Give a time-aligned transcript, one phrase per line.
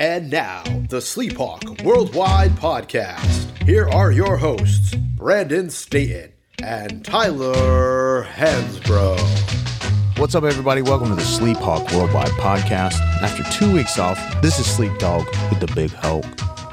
[0.00, 3.44] And now, the Sleephawk Worldwide Podcast.
[3.64, 9.20] Here are your hosts, Brandon Staten and Tyler Hansbrough.
[10.18, 10.80] What's up, everybody?
[10.80, 12.98] Welcome to the Sleephawk Worldwide Podcast.
[13.20, 16.24] After two weeks off, this is Sleep Dog with the Big Hulk.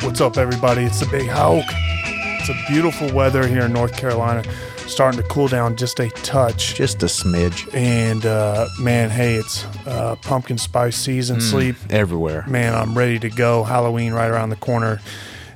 [0.04, 0.84] What's up, everybody?
[0.84, 1.66] It's the Big Hulk.
[1.68, 4.42] It's a beautiful weather here in North Carolina,
[4.88, 6.76] starting to cool down just a touch.
[6.76, 11.42] Just a smidge And uh, man, hey, it's uh, pumpkin spice season.
[11.42, 12.46] Sleep, everywhere.
[12.48, 13.64] man, I'm ready to go.
[13.64, 15.00] Halloween right around the corner.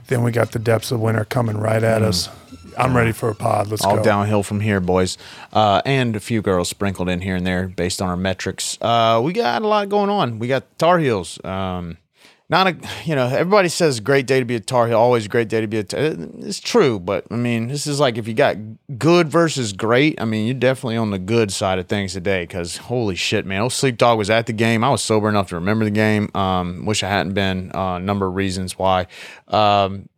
[0.07, 2.29] Then we got the depths of winter coming right at us.
[2.77, 3.67] I'm ready for a pod.
[3.67, 4.03] Let's All go.
[4.03, 5.17] downhill from here, boys.
[5.51, 8.77] Uh, and a few girls sprinkled in here and there based on our metrics.
[8.81, 10.39] Uh, we got a lot going on.
[10.39, 11.43] We got Tar Heels.
[11.45, 11.97] Um,
[12.51, 15.47] not a, you know, everybody says great day to be a Tar Heel, always great
[15.47, 18.33] day to be a Tar It's true, but I mean, this is like if you
[18.33, 18.57] got
[18.97, 22.75] good versus great, I mean, you're definitely on the good side of things today because
[22.75, 23.61] holy shit, man.
[23.61, 24.83] Old Sleep Dog was at the game.
[24.83, 26.29] I was sober enough to remember the game.
[26.35, 27.71] Um, wish I hadn't been.
[27.73, 29.07] Uh, a number of reasons why.
[29.47, 30.09] Um,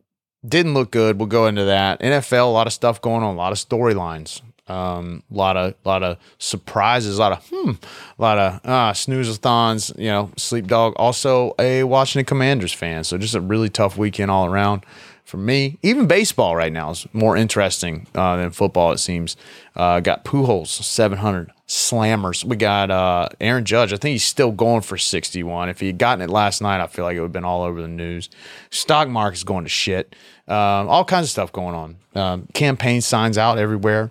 [0.46, 1.18] didn't look good.
[1.18, 2.00] We'll go into that.
[2.00, 5.74] NFL, a lot of stuff going on, a lot of storylines, um, a lot of
[5.84, 7.70] lot of surprises, a lot of hmm,
[8.18, 9.92] a lot of uh, snooze-a-thons.
[9.96, 10.94] You know, sleep dog.
[10.96, 13.04] Also a Washington Commanders fan.
[13.04, 14.86] So just a really tough weekend all around
[15.24, 15.78] for me.
[15.82, 18.92] Even baseball right now is more interesting uh, than football.
[18.92, 19.36] It seems.
[19.76, 22.44] Uh, got Pujols seven hundred slammers.
[22.44, 23.92] We got uh, Aaron Judge.
[23.92, 25.68] I think he's still going for 61.
[25.68, 27.62] If he had gotten it last night, I feel like it would have been all
[27.62, 28.28] over the news.
[28.70, 30.14] Stock market's going to shit.
[30.46, 31.96] Um, all kinds of stuff going on.
[32.14, 34.10] Um, campaign signs out everywhere.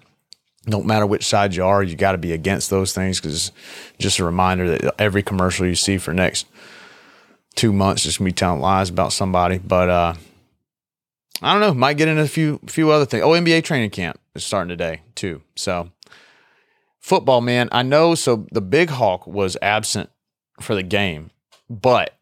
[0.66, 3.52] Don't matter which side you are, you got to be against those things because
[4.00, 6.48] just a reminder that every commercial you see for next
[7.56, 9.58] two months is gonna be telling lies about somebody.
[9.58, 10.14] But uh,
[11.42, 11.74] I don't know.
[11.74, 13.24] Might get into a few few other things.
[13.24, 15.42] Oh, NBA training camp is starting today too.
[15.56, 15.92] So
[17.00, 17.70] football, man.
[17.72, 18.16] I know.
[18.16, 20.10] So the big hawk was absent
[20.62, 21.32] for the game,
[21.70, 22.18] but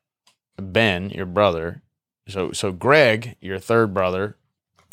[0.57, 1.81] Ben, your brother,
[2.27, 4.37] so so Greg, your third brother,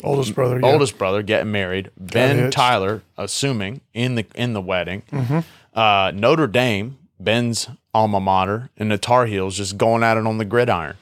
[0.03, 0.59] oldest brother.
[0.59, 0.71] Yeah.
[0.71, 1.91] oldest brother, getting married.
[1.97, 2.51] Ben.
[2.51, 5.03] Tyler, assuming in the in the wedding.
[5.73, 10.37] Uh, Notre Dame, Ben's alma mater, and the Tar Heels just going at it on
[10.37, 10.95] the gridiron.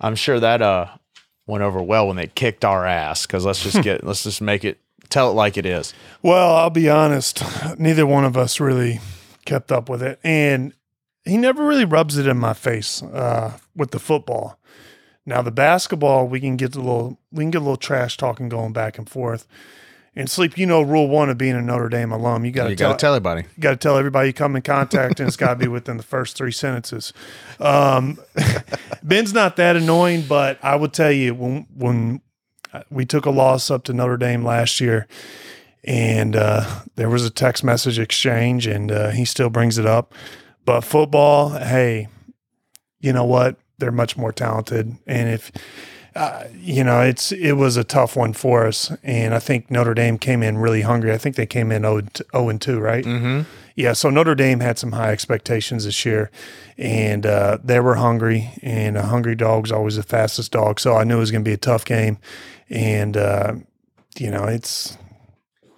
[0.00, 0.86] I'm sure that uh
[1.46, 3.26] went over well when they kicked our ass.
[3.26, 4.78] Because let's just get let's just make it
[5.08, 5.92] tell it like it is.
[6.22, 7.42] Well, I'll be honest.
[7.78, 9.00] Neither one of us really
[9.44, 10.72] kept up with it, and
[11.24, 14.58] he never really rubs it in my face uh, with the football.
[15.30, 18.48] Now the basketball, we can get a little, we can get a little trash talking
[18.48, 19.46] going back and forth.
[20.16, 22.74] And sleep, you know, rule one of being a Notre Dame alum, you got to
[22.74, 23.42] tell, tell everybody.
[23.56, 25.98] you got to tell everybody you come in contact, and it's got to be within
[25.98, 27.12] the first three sentences.
[27.60, 28.18] Um,
[29.04, 32.22] Ben's not that annoying, but I will tell you when when
[32.90, 35.06] we took a loss up to Notre Dame last year,
[35.84, 40.12] and uh, there was a text message exchange, and uh, he still brings it up.
[40.64, 42.08] But football, hey,
[42.98, 43.56] you know what?
[43.80, 45.50] They're much more talented, and if
[46.14, 49.94] uh, you know, it's it was a tough one for us, and I think Notre
[49.94, 51.12] Dame came in really hungry.
[51.12, 53.04] I think they came in 0 and 2, right?
[53.04, 53.42] Mm-hmm.
[53.76, 56.30] Yeah, so Notre Dame had some high expectations this year,
[56.76, 60.80] and uh, they were hungry, and a hungry dog's always the fastest dog.
[60.80, 62.18] So I knew it was going to be a tough game,
[62.68, 63.54] and uh,
[64.18, 64.98] you know, it's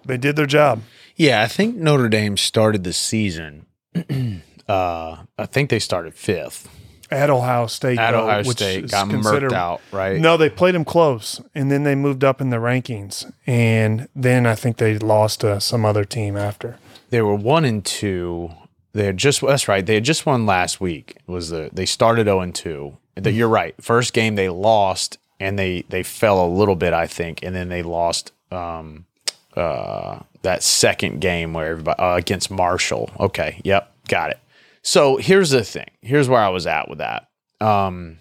[0.05, 0.81] they did their job.
[1.15, 3.67] Yeah, I think Notre Dame started the season.
[4.67, 6.67] uh, I think they started fifth
[7.13, 8.89] At Ohio State, at though, Ohio which State.
[8.91, 10.19] Got murked out, right?
[10.19, 14.45] No, they played them close, and then they moved up in the rankings, and then
[14.45, 16.77] I think they lost to some other team after.
[17.09, 18.51] they were one and two.
[18.93, 19.85] They had just that's right.
[19.85, 21.17] They had just won last week.
[21.27, 22.97] Was the they started zero and two.
[23.15, 23.75] That you're right.
[23.81, 27.69] First game they lost and they they fell a little bit, I think, and then
[27.69, 29.05] they lost um,
[29.55, 33.09] uh, that second game where everybody uh, against Marshall.
[33.19, 34.39] Okay, yep, got it.
[34.83, 35.89] So here's the thing.
[36.01, 37.29] Here's where I was at with that.
[37.61, 38.17] Um,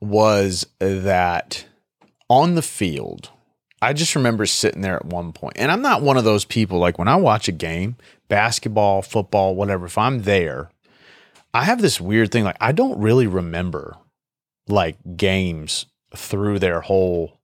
[0.00, 1.64] was that
[2.28, 3.30] on the field?
[3.80, 6.78] I just remember sitting there at one point, and I'm not one of those people
[6.78, 7.96] like when I watch a game,
[8.28, 9.86] basketball, football, whatever.
[9.86, 10.70] If I'm there,
[11.54, 13.96] I have this weird thing like I don't really remember
[14.68, 17.38] like games through their whole.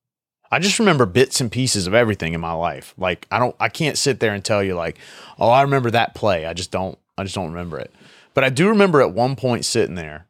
[0.50, 2.94] I just remember bits and pieces of everything in my life.
[2.96, 4.98] Like I don't, I can't sit there and tell you like,
[5.38, 6.46] oh, I remember that play.
[6.46, 7.92] I just don't, I just don't remember it.
[8.38, 10.28] But I do remember at one point sitting there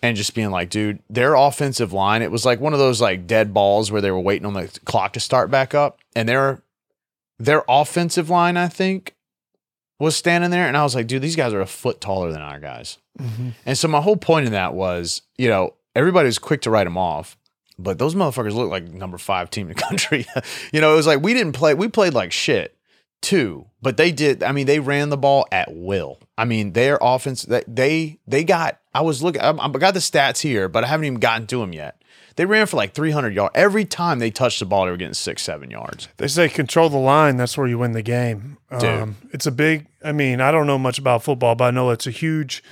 [0.00, 3.26] and just being like, dude, their offensive line, it was like one of those like
[3.26, 5.98] dead balls where they were waiting on the clock to start back up.
[6.14, 6.62] And their
[7.36, 9.16] their offensive line, I think,
[9.98, 10.68] was standing there.
[10.68, 12.98] And I was like, dude, these guys are a foot taller than our guys.
[13.18, 13.48] Mm-hmm.
[13.66, 16.84] And so my whole point in that was, you know, everybody was quick to write
[16.84, 17.36] them off.
[17.76, 20.26] But those motherfuckers look like number five team in the country.
[20.72, 22.76] you know, it was like we didn't play, we played like shit.
[23.20, 24.42] Two, but they did.
[24.42, 26.18] I mean, they ran the ball at will.
[26.38, 27.42] I mean, their offense.
[27.42, 28.78] They they, they got.
[28.94, 29.42] I was looking.
[29.42, 32.00] I got the stats here, but I haven't even gotten to them yet.
[32.36, 34.86] They ran for like 300 yards every time they touched the ball.
[34.86, 36.08] They were getting six, seven yards.
[36.16, 37.36] They say control the line.
[37.36, 38.56] That's where you win the game.
[38.70, 39.86] Um, it's a big.
[40.02, 42.62] I mean, I don't know much about football, but I know it's a huge.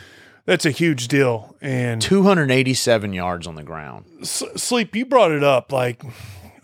[0.47, 1.55] That's a huge deal.
[1.61, 4.06] And 287 yards on the ground.
[4.23, 4.97] S- sleep.
[4.97, 5.71] You brought it up.
[5.73, 6.03] Like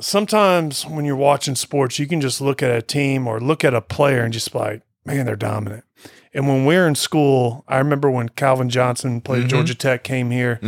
[0.01, 3.75] sometimes when you're watching sports, you can just look at a team or look at
[3.75, 5.85] a player and just like, man, they're dominant.
[6.33, 9.49] And when we are in school, I remember when Calvin Johnson played Mm-hmm.
[9.49, 10.59] Georgia Tech, came here,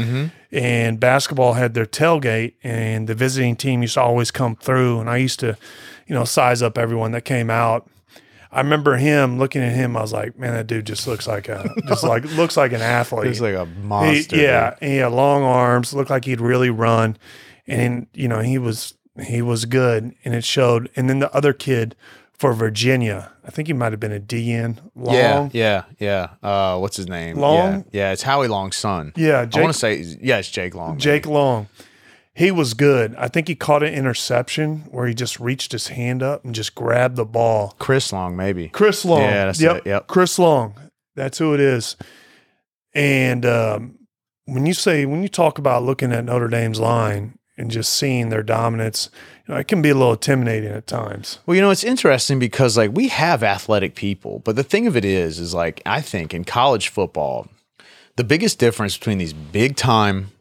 [0.52, 5.00] and basketball had their tailgate, and the visiting team used to always come through.
[5.00, 5.56] And I used to,
[6.06, 7.90] you know, size up everyone that came out.
[8.52, 9.96] I remember him looking at him.
[9.96, 12.80] I was like, man, that dude just looks like a, just like looks like an
[12.80, 13.26] athlete.
[13.26, 14.36] He's like a He- monster.
[14.36, 17.16] yeah, and he had long arms, looked like he'd really run,
[17.66, 18.94] and you know he was
[19.24, 20.90] he was good, and it showed.
[20.96, 21.96] And then the other kid
[22.32, 24.78] for Virginia, I think he might have been a DN.
[24.94, 26.28] Long, Yeah, yeah, yeah.
[26.42, 27.38] Uh, what's his name?
[27.38, 27.56] Long?
[27.56, 28.12] Yeah, yeah.
[28.12, 29.12] It's Howie Long's son.
[29.16, 30.98] Yeah, I want to say yeah, it's Jake Long.
[30.98, 31.68] Jake Long.
[32.34, 33.14] He was good.
[33.16, 36.74] I think he caught an interception where he just reached his hand up and just
[36.74, 37.74] grabbed the ball.
[37.78, 38.68] Chris Long, maybe.
[38.68, 39.22] Chris Long.
[39.22, 39.76] Yeah, that's yep.
[39.78, 40.06] it, yep.
[40.06, 40.74] Chris Long.
[41.14, 41.96] That's who it is.
[42.92, 43.98] And um,
[44.44, 48.28] when you say when you talk about looking at Notre Dame's line and just seeing
[48.28, 49.08] their dominance,
[49.46, 51.38] you know, it can be a little intimidating at times.
[51.46, 54.96] Well, you know, it's interesting because like we have athletic people, but the thing of
[54.96, 57.48] it is, is like I think in college football,
[58.16, 60.32] the biggest difference between these big time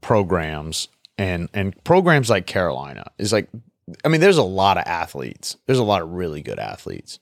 [0.00, 3.48] programs and and programs like Carolina is like,
[4.04, 5.56] I mean, there's a lot of athletes.
[5.66, 7.18] There's a lot of really good athletes,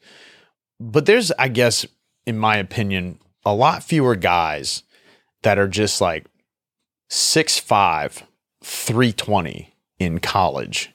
[0.80, 1.86] but there's, I guess,
[2.26, 4.82] in my opinion, a lot fewer guys
[5.42, 6.26] that are just like
[7.08, 8.25] six five,
[8.66, 10.92] three twenty in college.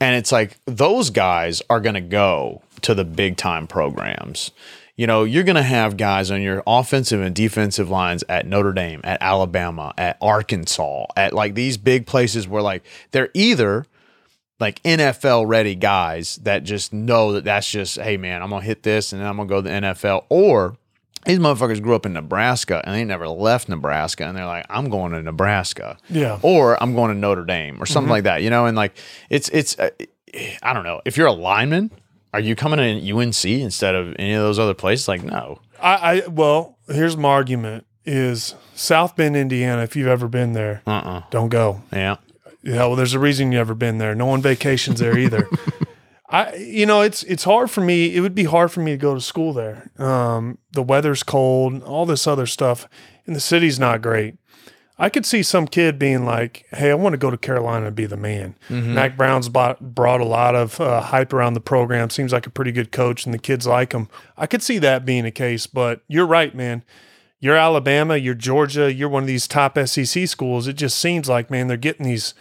[0.00, 4.50] And it's like those guys are going to go to the big time programs.
[4.96, 8.72] You know, you're going to have guys on your offensive and defensive lines at Notre
[8.72, 13.86] Dame, at Alabama, at Arkansas, at like these big places where like they're either
[14.60, 18.66] like NFL ready guys that just know that that's just, hey man, I'm going to
[18.66, 20.76] hit this and then I'm going to go to the NFL, or
[21.26, 24.88] these motherfuckers grew up in Nebraska and they never left Nebraska and they're like, I'm
[24.88, 26.38] going to Nebraska Yeah.
[26.42, 28.66] or I'm going to Notre Dame or something like that, you know?
[28.66, 28.96] And like,
[29.28, 29.90] it's, it's, uh,
[30.62, 31.00] I don't know.
[31.04, 31.90] If you're a lineman,
[32.32, 35.08] are you coming in UNC instead of any of those other places?
[35.08, 35.60] Like, no.
[35.80, 39.82] I, I well, here's my argument: is South Bend, Indiana.
[39.82, 41.82] If you've ever been there, Uh uh don't go.
[41.92, 42.16] Yeah.
[42.62, 44.14] Yeah, well, there's a reason you've never been there.
[44.14, 45.48] No one vacations there either.
[46.28, 48.14] I, you know, it's it's hard for me.
[48.14, 49.90] It would be hard for me to go to school there.
[49.98, 52.88] Um, the weather's cold, all this other stuff,
[53.26, 54.36] and the city's not great.
[54.98, 57.94] I could see some kid being like, "Hey, I want to go to Carolina and
[57.96, 58.56] be the man."
[58.94, 62.10] Mack Brown's bought, brought a lot of uh, hype around the program.
[62.10, 64.08] Seems like a pretty good coach, and the kids like him.
[64.36, 65.66] I could see that being the case.
[65.66, 66.82] But you're right, man.
[67.38, 70.66] You're Alabama, you're Georgia, you're one of these top SEC schools.
[70.66, 72.34] It just seems like, man, they're getting these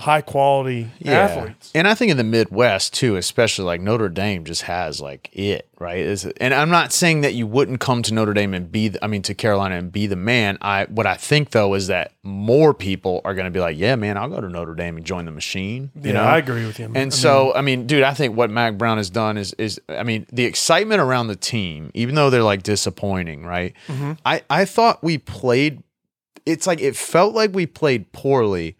[0.00, 1.70] high quality athletes.
[1.74, 5.68] And I think in the Midwest too, especially like Notre Dame just has like it,
[5.78, 5.98] right?
[5.98, 9.04] Is and I'm not saying that you wouldn't come to Notre Dame and be the,
[9.04, 10.58] I mean to Carolina and be the man.
[10.62, 13.94] I what I think though is that more people are going to be like, "Yeah,
[13.96, 16.24] man, I'll go to Notre Dame and join the machine." You Yeah, know?
[16.24, 16.90] I agree with you.
[16.94, 20.02] And so, I mean, dude, I think what Mack Brown has done is is I
[20.02, 23.74] mean, the excitement around the team, even though they're like disappointing, right?
[23.86, 24.12] Mm-hmm.
[24.24, 25.82] I I thought we played
[26.46, 28.76] it's like it felt like we played poorly,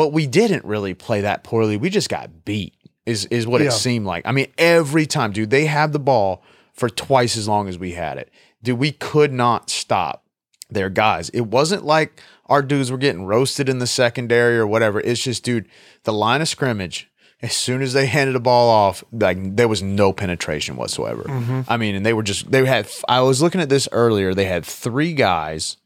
[0.00, 1.76] but we didn't really play that poorly.
[1.76, 2.72] We just got beat.
[3.04, 3.66] Is is what Yeah.
[3.68, 4.24] it seemed like.
[4.26, 6.42] I mean, every time, dude, they had the ball
[6.72, 8.30] for twice as long as we had it.
[8.62, 10.24] Dude, we could not stop
[10.70, 11.28] their guys.
[11.30, 15.00] It wasn't like our dudes were getting roasted in the secondary or whatever.
[15.00, 15.66] It's just, dude,
[16.04, 17.10] the line of scrimmage.
[17.42, 21.24] As soon as they handed the ball off, like there was no penetration whatsoever.
[21.24, 21.60] Mm-hmm.
[21.68, 22.88] I mean, and they were just they had.
[23.06, 24.32] I was looking at this earlier.
[24.32, 25.76] They had three guys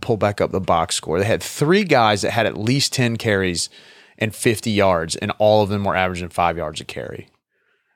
[0.00, 1.18] pull back up the box score.
[1.18, 3.68] They had three guys that had at least 10 carries
[4.18, 7.28] and 50 yards, and all of them were averaging five yards a carry.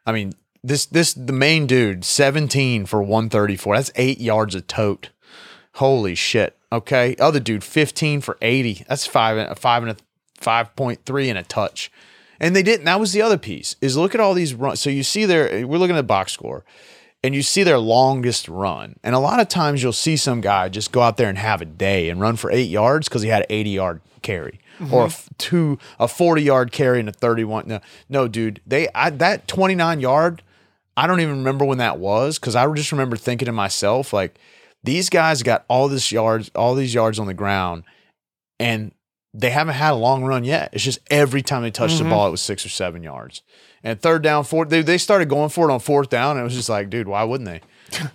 [0.05, 3.77] I mean, this this the main dude, 17 for 134.
[3.77, 5.11] That's eight yards a tote.
[5.75, 6.57] Holy shit.
[6.73, 7.15] Okay.
[7.21, 8.85] Other dude, 15 for 80.
[8.89, 9.97] That's five a five and a
[10.41, 11.91] 5.3 and a touch.
[12.39, 12.85] And they didn't.
[12.85, 13.77] That was the other piece.
[13.81, 14.81] Is look at all these runs.
[14.81, 16.65] So you see there, we're looking at the box score
[17.27, 18.97] and you see their longest run.
[19.03, 21.61] And a lot of times you'll see some guy just go out there and have
[21.61, 24.61] a day and run for eight yards because he had an 80 yard carry
[24.93, 25.35] or a f- mm-hmm.
[25.39, 27.65] two, a 40 yard carry and a 31.
[27.67, 30.43] No, no, dude, they, I, that 29 yard,
[30.97, 34.39] I don't even remember when that was because I just remember thinking to myself, like,
[34.85, 37.83] these guys got all this yards, all these yards on the ground,
[38.61, 38.93] and
[39.35, 40.71] they haven't had a long run yet.
[40.73, 42.13] It's just every time they touched the mm-hmm.
[42.13, 43.43] ball, it was six or seven yards.
[43.87, 46.33] And third down, fourth, they, they started going for it on fourth down.
[46.33, 47.61] And it was just like, dude, why wouldn't they?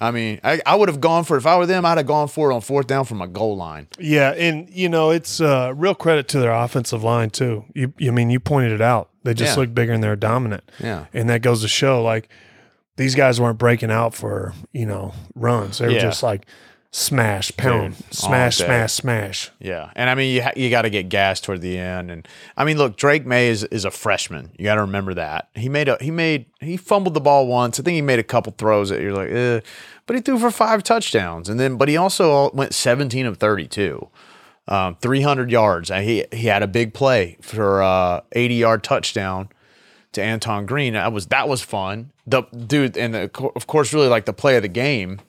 [0.01, 1.39] I mean, I, I would have gone for it.
[1.39, 3.55] If I were them, I'd have gone for it on fourth down from a goal
[3.55, 3.87] line.
[3.97, 7.63] Yeah, and you know it's uh, real credit to their offensive line too.
[7.73, 9.09] You, I mean, you pointed it out.
[9.23, 9.61] They just Yeah.
[9.61, 10.69] look bigger and they're dominant.
[10.79, 11.05] Yeah.
[11.13, 12.27] and that goes to show like
[12.97, 15.77] these guys weren't breaking out for you know runs.
[15.77, 16.01] They were Yeah.
[16.01, 16.45] just like
[16.91, 19.51] smash, pound, Dude, smash, smash, smash.
[19.59, 22.27] Yeah, and I mean you ha- you got to get gas toward the end, and
[22.57, 24.51] I mean look, Drake Maye is is a freshman.
[24.57, 27.79] You got to remember that he made a he made he fumbled the ball once.
[27.79, 29.61] I think he made a couple throws that you're like, eh.
[30.05, 34.07] but he threw for five touchdowns, and then but he also went 17 of 32,
[34.67, 35.89] um, 300 yards.
[35.89, 39.49] And he he had a big play for uh 80 yard touchdown
[40.11, 40.93] to Antoine Green.
[40.93, 42.11] That was that was fun.
[42.27, 45.19] The dude, and the, of course, really like the play of the game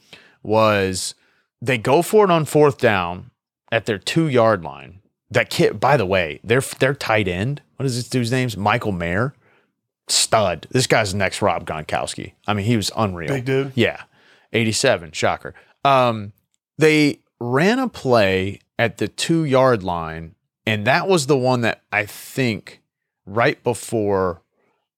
[0.43, 1.15] was
[1.63, 3.31] they go for it on fourth down
[3.71, 4.99] at their two yard line.
[5.31, 7.63] That kid, by the way, their their tight end.
[7.77, 8.51] What is this dude's name?
[8.59, 9.35] Michael Mayer,
[10.09, 10.67] stud.
[10.71, 12.33] This guy's the next Rob Gronkowski.
[12.47, 13.29] I mean, he was unreal.
[13.29, 13.73] Big dude.
[13.75, 14.03] Yeah,
[14.53, 15.13] eighty-seven.
[15.13, 15.55] Shocker.
[15.85, 16.33] Um,
[16.77, 20.35] they ran a play at the two yard line,
[20.67, 22.83] and that was the one that I think
[23.25, 24.43] right before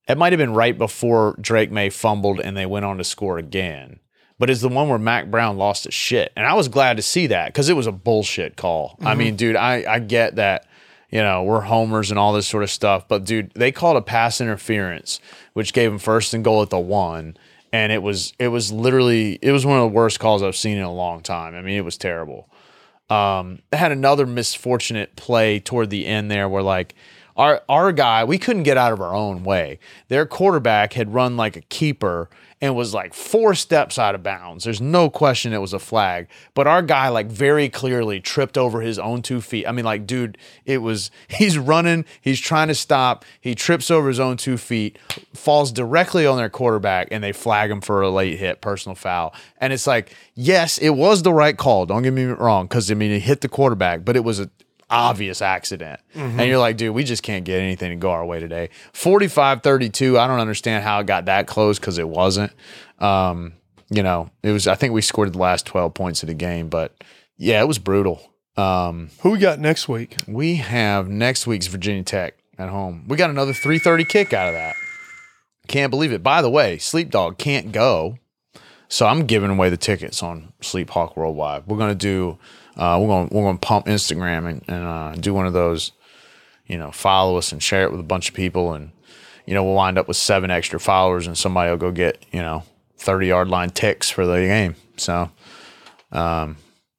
[0.08, 3.38] it might have been right before Drake Maye fumbled and they went on to score
[3.38, 4.00] again.
[4.38, 6.32] But it's the one where Mack Brown lost his shit.
[6.36, 8.98] And I was glad to see that because it was a bullshit call.
[9.00, 10.66] I mean, dude, I, I get that,
[11.08, 13.06] you know, we're homers and all this sort of stuff.
[13.06, 15.20] But dude, they called a pass interference,
[15.52, 17.36] which gave him first and goal at the one.
[17.72, 20.78] And it was it was literally it was one of the worst calls I've seen
[20.78, 21.54] in a long time.
[21.54, 22.48] I mean, it was terrible
[23.10, 26.94] um, they had another misfortunate play toward the end there where like
[27.36, 29.78] our our guy we couldn't get out of our own way.
[30.08, 32.30] Their quarterback had run like a keeper
[32.64, 34.64] and was like four steps out of bounds.
[34.64, 38.80] There's no question it was a flag, but our guy like very clearly tripped over
[38.80, 39.66] his own two feet.
[39.68, 44.08] I mean like dude, it was he's running, he's trying to stop, he trips over
[44.08, 44.98] his own two feet,
[45.34, 49.34] falls directly on their quarterback and they flag him for a late hit, personal foul.
[49.58, 51.84] And it's like, yes, it was the right call.
[51.84, 54.48] Don't get me wrong cuz I mean it hit the quarterback, but it was a
[54.94, 56.00] obvious accident.
[56.14, 58.70] And you're like, dude, we just can't get anything to go our way today.
[58.92, 60.18] 45 32.
[60.18, 62.52] I don't understand how it got that close because it wasn't.
[62.98, 63.54] Um,
[63.90, 66.68] you know, it was, I think we scored the last 12 points of the game,
[66.68, 66.94] but
[67.36, 68.32] yeah, it was brutal.
[68.56, 70.16] Um, Who we got next week?
[70.28, 73.04] we have next week's Virginia Tech at home.
[73.08, 74.76] We got another 330 kick out of that.
[75.66, 76.22] Can't believe it.
[76.22, 78.18] By the way, Sleep Dog can't go.
[78.88, 81.66] So I'm giving away the tickets on Sleep Hawk Worldwide.
[81.66, 82.38] We're gonna do
[82.76, 85.92] uh, we're gonna we're gonna pump Instagram and, and uh, do one of those,
[86.66, 88.90] you know, follow us and share it with a bunch of people and
[89.46, 92.40] you know, we'll wind up with seven extra followers and somebody will go get, you
[92.40, 92.62] know,
[92.96, 94.74] 30 yard line ticks for the game.
[94.96, 95.30] So
[96.12, 96.56] um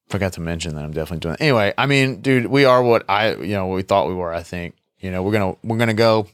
[0.10, 1.38] forgot to mention that I'm definitely doing.
[1.40, 4.34] Anyway, I mean, dude, we are what I, you know, we thought we were.
[4.34, 6.28] I think, you know, we're gonna we're gonna go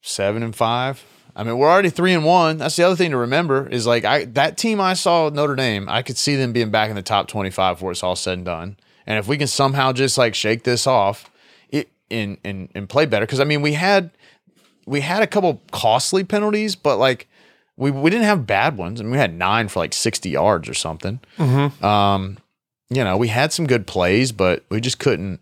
[0.00, 1.04] seven and five.
[1.36, 2.58] I mean, we're already three and one.
[2.58, 5.56] That's the other thing to remember is like I that team I saw at Notre
[5.56, 8.16] Dame, I could see them being back in the top twenty five before it's all
[8.16, 8.76] said and done.
[9.06, 11.30] And if we can somehow just like shake this off,
[11.70, 14.10] it and and and play better, because I mean, we had
[14.86, 17.28] we had a couple costly penalties, but like
[17.76, 20.74] we we didn't have bad ones, and we had nine for like sixty yards or
[20.74, 21.20] something.
[21.82, 22.38] Um,
[22.90, 25.40] you know, we had some good plays, but we just couldn't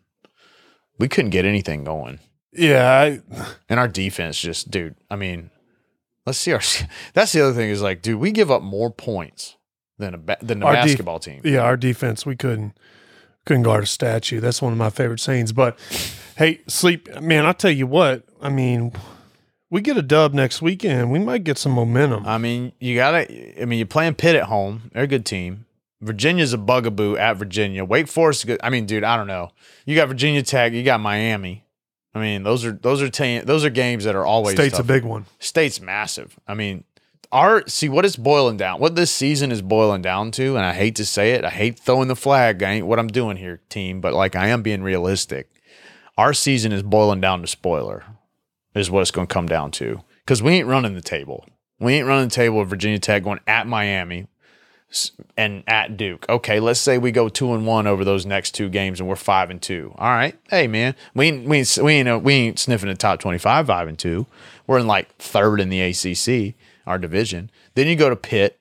[0.99, 2.19] we couldn't get anything going.
[2.53, 3.21] Yeah, I,
[3.69, 5.51] And our defense just, dude, I mean,
[6.27, 6.61] let's see our
[7.15, 9.57] that's the other thing is like, dude, we give up more points
[9.99, 11.41] than a than the Our basketball team.
[11.45, 12.77] yeah, our defense we couldn't
[13.45, 14.41] couldn't guard a statue.
[14.41, 15.53] That's one of my favorite scenes.
[15.53, 15.79] But
[16.37, 17.45] hey, sleep, man.
[17.47, 18.25] I tell you what.
[18.41, 18.93] I mean,
[19.71, 21.11] we get a dub next weekend.
[21.11, 22.27] We might get some momentum.
[22.27, 24.91] I mean, you gotta I mean, you're playing Pitt at home.
[24.93, 25.67] They're a good team.
[26.01, 27.85] Virginia's a bugaboo at Virginia.
[27.85, 28.47] Wake Forest.
[28.63, 29.51] I mean, dude, I don't know.
[29.87, 31.65] You got Virginia Tech, you got Miami.
[32.15, 34.85] I mean, those are those are te- those are games that are always State's a
[34.85, 35.27] big one.
[35.39, 36.39] State's massive.
[36.47, 36.85] I mean,
[37.31, 38.81] our see what it's boiling down.
[38.81, 41.79] What this season is boiling down to, and I hate to say it, I hate
[41.79, 42.63] throwing the flag.
[42.63, 45.49] I ain't what I'm doing here, team, but like I am being realistic.
[46.19, 48.05] Our season is boiling down to spoiler,
[48.75, 50.03] is what it's going to come down to.
[50.19, 51.47] Because we ain't running the table.
[51.81, 54.27] We ain't running the table with Virginia Tech going at Miami
[55.37, 56.27] and at Duke.
[56.29, 59.17] Okay, let's say we go two and one over those next two games, and we're
[59.17, 59.95] five and two.
[59.97, 62.95] All right, hey man, we ain't, we ain't, we ain't, uh, we ain't sniffing the
[62.95, 64.27] top twenty five, five and two.
[64.67, 66.55] We're in like third in the ACC,
[66.87, 67.51] our division.
[67.75, 68.59] Then you go to Pitt.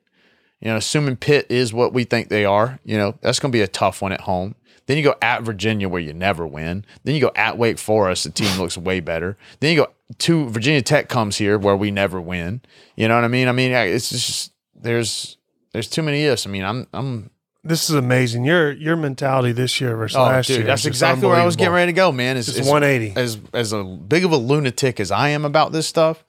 [0.59, 3.55] You know, assuming Pitt is what we think they are, you know, that's going to
[3.55, 4.53] be a tough one at home.
[4.85, 6.85] Then you go at Virginia where you never win.
[7.03, 9.37] Then you go at Wake Forest, the team looks way better.
[9.59, 12.61] Then you go to Virginia Tech comes here where we never win.
[12.95, 13.47] You know what I mean?
[13.47, 15.37] I mean, it's just there's
[15.73, 16.45] there's too many ifs.
[16.45, 17.29] I mean, I'm I'm
[17.63, 18.43] This is amazing.
[18.45, 20.65] Your your mentality this year versus Oh, last dude, year.
[20.67, 22.37] that's exactly where I was getting ready to go, man.
[22.37, 23.19] Is, It's is 180.
[23.19, 26.23] As as a big of a lunatic as I am about this stuff,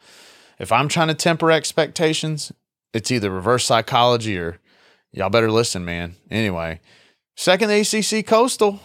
[0.58, 2.52] if I'm trying to temper expectations,
[2.92, 4.58] it's either reverse psychology or
[5.12, 6.14] y'all better listen, man.
[6.30, 6.80] Anyway,
[7.36, 8.80] second ACC Coastal,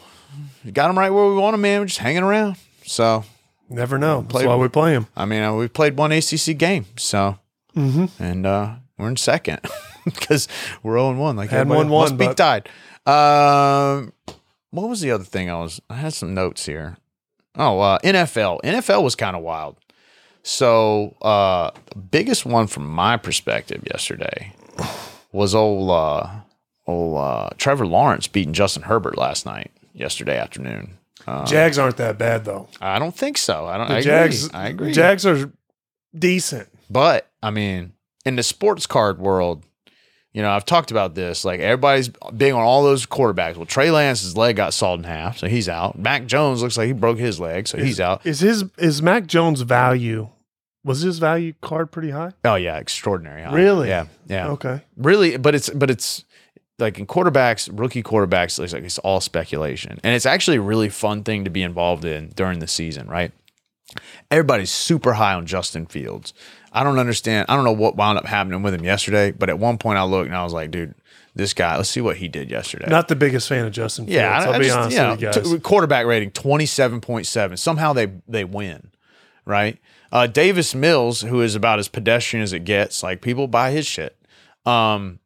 [0.64, 1.82] you got them right where we want them, man.
[1.82, 2.56] We're just hanging around.
[2.86, 3.24] So
[3.70, 4.22] Never know.
[4.22, 5.08] That's Play- why we play them.
[5.18, 7.38] I mean, uh, we played one ACC game, so
[7.76, 8.24] Mm-hmm.
[8.24, 9.60] and uh, we're in second
[10.16, 10.48] because
[10.84, 11.36] we're 0 1.
[11.36, 12.70] Like Had 1-1, must be but- tied.
[13.06, 14.14] Um,
[14.72, 15.82] what was the other thing I was?
[15.90, 16.98] I had some notes here.
[17.56, 18.60] Oh, uh, NFL.
[18.64, 19.78] NFL was kind of wild.
[20.44, 24.54] So, uh, the biggest one from my perspective yesterday
[25.32, 26.30] was old, uh,
[26.86, 30.98] old uh, Trevor Lawrence beating Justin Herbert last night, yesterday afternoon.
[31.26, 32.70] Uh, Jags aren't that bad though.
[32.80, 33.66] I don't think so.
[33.66, 33.88] I don't.
[33.90, 34.46] The I Jags.
[34.46, 34.60] agree.
[34.60, 34.92] I agree.
[34.94, 35.52] Jags are
[36.18, 36.70] decent.
[36.90, 37.92] But I mean,
[38.26, 39.66] in the sports card world,
[40.38, 41.44] you know, I've talked about this.
[41.44, 43.56] Like everybody's big on all those quarterbacks.
[43.56, 45.98] Well, Trey Lance's leg got sawed in half, so he's out.
[45.98, 48.24] Mac Jones looks like he broke his leg, so he's out.
[48.24, 50.30] Is his is Mac Jones' value?
[50.84, 52.34] Was his value card pretty high?
[52.46, 53.42] Oh yeah, extraordinary.
[53.42, 53.56] high.
[53.56, 53.88] Really?
[53.88, 54.50] Yeah, yeah.
[54.50, 54.82] Okay.
[54.96, 56.24] Really, but it's but it's
[56.78, 60.90] like in quarterbacks, rookie quarterbacks, it's like it's all speculation, and it's actually a really
[60.90, 63.32] fun thing to be involved in during the season, right?
[64.30, 66.36] Everybody's super high on Justin Fields.
[66.80, 67.48] I don't understand.
[67.50, 70.04] I don't know what wound up happening with him yesterday, but at one point I
[70.04, 70.94] looked and I was like, dude,
[71.36, 71.76] this guy.
[71.76, 72.86] Let's see what he did yesterday.
[72.88, 74.16] Not the biggest fan of Justin Fields.
[74.16, 75.52] yeah, I, I'll I be just, honest you know, with you guys.
[75.54, 77.58] t- quarterback rating twenty seven point seven.
[77.58, 78.92] Somehow they they win,
[79.46, 79.78] right?
[80.12, 83.86] Uh, Davis Mills, who is about as pedestrian as it gets, like people buy his
[83.86, 84.18] shit.
[84.66, 85.20] Um,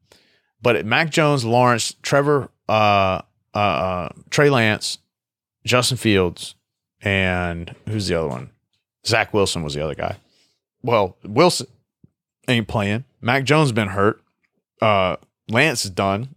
[0.62, 3.22] but at Mac Jones, Lawrence, Trevor, uh,
[3.54, 4.98] uh, uh, Trey Lance,
[5.66, 6.56] Justin Fields,
[7.02, 8.52] and who's the other one?
[9.06, 10.18] Zach Wilson was the other guy.
[10.84, 11.68] Well, Wilson
[12.48, 13.06] ain't playing.
[13.22, 14.22] Mac Jones been hurt.
[14.82, 15.18] Uh,
[15.50, 16.36] Lance is done,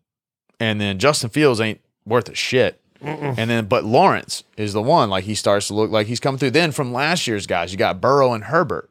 [0.60, 2.80] and then Justin Fields ain't worth a shit.
[3.00, 5.10] And then, but Lawrence is the one.
[5.10, 6.52] Like he starts to look like he's coming through.
[6.52, 8.88] Then from last year's guys, you got Burrow and Herbert,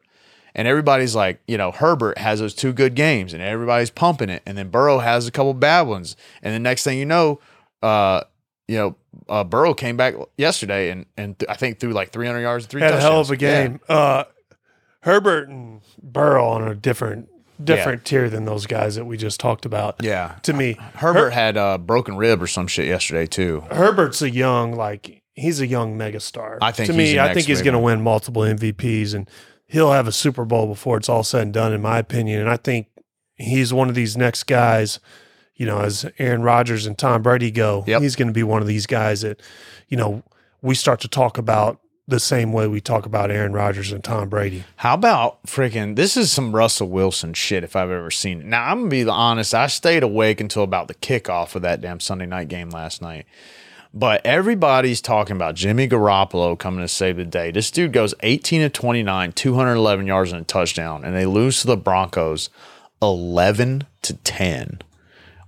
[0.53, 4.43] and everybody's like, you know, Herbert has those two good games, and everybody's pumping it.
[4.45, 7.39] And then Burrow has a couple bad ones, and the next thing you know,
[7.81, 8.21] uh,
[8.67, 8.95] you know,
[9.29, 12.69] uh, Burrow came back yesterday and and th- I think threw like 300 yards, and
[12.71, 13.67] three Had a hell of a touchdowns.
[13.69, 13.79] game.
[13.89, 14.25] Uh,
[15.03, 17.29] Herbert and Burrow on a different
[17.63, 19.95] different tier than those guys that we just talked about.
[20.01, 20.35] Yeah, yeah.
[20.43, 23.61] To me, Herbert had a broken rib or some shit yesterday too.
[23.71, 26.57] Herbert's a young like he's a young megastar.
[26.61, 29.29] I think to me, I think he's going to win multiple MVPs and
[29.67, 32.41] he'll have a Super Bowl before it's all said and done, in my opinion.
[32.41, 32.87] And I think
[33.35, 34.99] he's one of these next guys.
[35.55, 38.01] You know, as Aaron Rodgers and Tom Brady go, Yep.
[38.01, 39.39] he's going to be one of these guys that,
[39.87, 40.23] you know,
[40.63, 44.27] we start to talk about the same way we talk about Aaron Rodgers and Tom
[44.27, 44.65] Brady.
[44.77, 45.95] How about freaking?
[45.95, 48.45] This is some Russell Wilson shit if I've ever seen it.
[48.45, 49.53] Now I'm gonna be honest.
[49.53, 53.25] I stayed awake until about the kickoff of that damn Sunday night game last night.
[53.93, 57.51] But everybody's talking about Jimmy Garoppolo coming to save the day.
[57.51, 61.67] This dude goes 18 of 29, 211 yards and a touchdown, and they lose to
[61.67, 62.49] the Broncos
[63.03, 64.79] 11 to 10.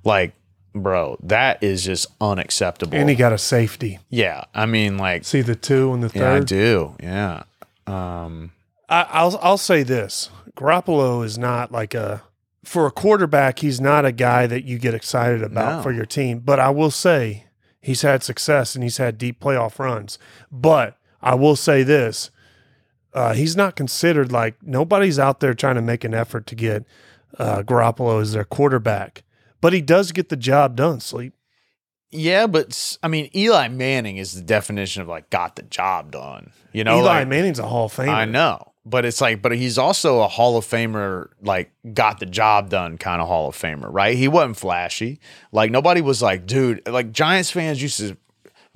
[0.03, 0.35] Like,
[0.75, 2.95] bro, that is just unacceptable.
[2.97, 3.99] And he got a safety.
[4.09, 6.95] yeah, I mean, like, See the two and the yeah, I do.
[7.01, 7.43] Yeah.
[7.87, 8.51] Um,
[8.89, 12.23] I, I'll I'll say this: Garoppolo is not like a
[12.63, 13.59] for a quarterback.
[13.59, 15.81] He's not a guy that you get excited about No.
[15.83, 16.39] for your team.
[16.39, 17.45] But I will say
[17.81, 20.17] he's had success and he's had deep playoff runs.
[20.51, 22.31] But I will say this:
[23.13, 26.85] uh, he's not considered like nobody's out there trying to make an effort to get
[27.37, 29.23] uh, Garoppolo as their quarterback.
[29.65, 30.99] But he does get the job done.
[30.99, 31.33] Sleep.
[32.11, 36.51] Yeah, but I mean, Eli Manning is the definition of like got the job done.
[36.71, 38.09] You know, Eli like, Manning's a Hall of Famer.
[38.09, 42.27] I know, but it's like, but he's also a Hall of Famer, like got the
[42.27, 44.15] job done kind of Hall of Famer, right?
[44.15, 45.19] He wasn't flashy.
[45.51, 48.17] Like nobody was like, dude, like Giants fans used to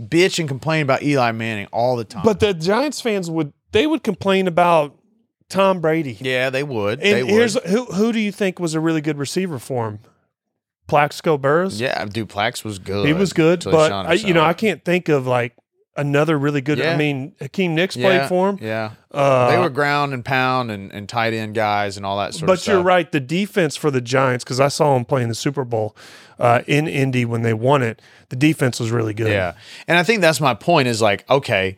[0.02, 2.24] bitch and complain about Eli Manning all the time.
[2.24, 4.98] But the Giants fans would they would complain about
[5.50, 6.18] Tom Brady.
[6.20, 7.00] yeah, they would.
[7.00, 7.32] And they would.
[7.32, 10.00] here's who who do you think was a really good receiver for him?
[10.90, 11.80] Plaxico Burress.
[11.80, 13.06] yeah, Duplax was good.
[13.08, 15.56] he was good, but I, you know I can't think of like
[15.96, 16.78] another really good.
[16.78, 16.94] Yeah.
[16.94, 18.60] I mean, Hakeem Nicks yeah, played for him.
[18.62, 22.34] Yeah, Uh, they were ground and pound and, and tight end guys and all that
[22.34, 22.68] sort of stuff.
[22.68, 23.12] but you're right.
[23.12, 25.96] The defense for the Giants, because I saw them playing the Super Bowl
[26.40, 28.02] uh, in Indy when they won it.
[28.30, 29.32] The defense was really good.
[29.32, 29.56] Yeah,
[29.88, 30.88] and I think that's my point.
[30.88, 31.76] Is like okay,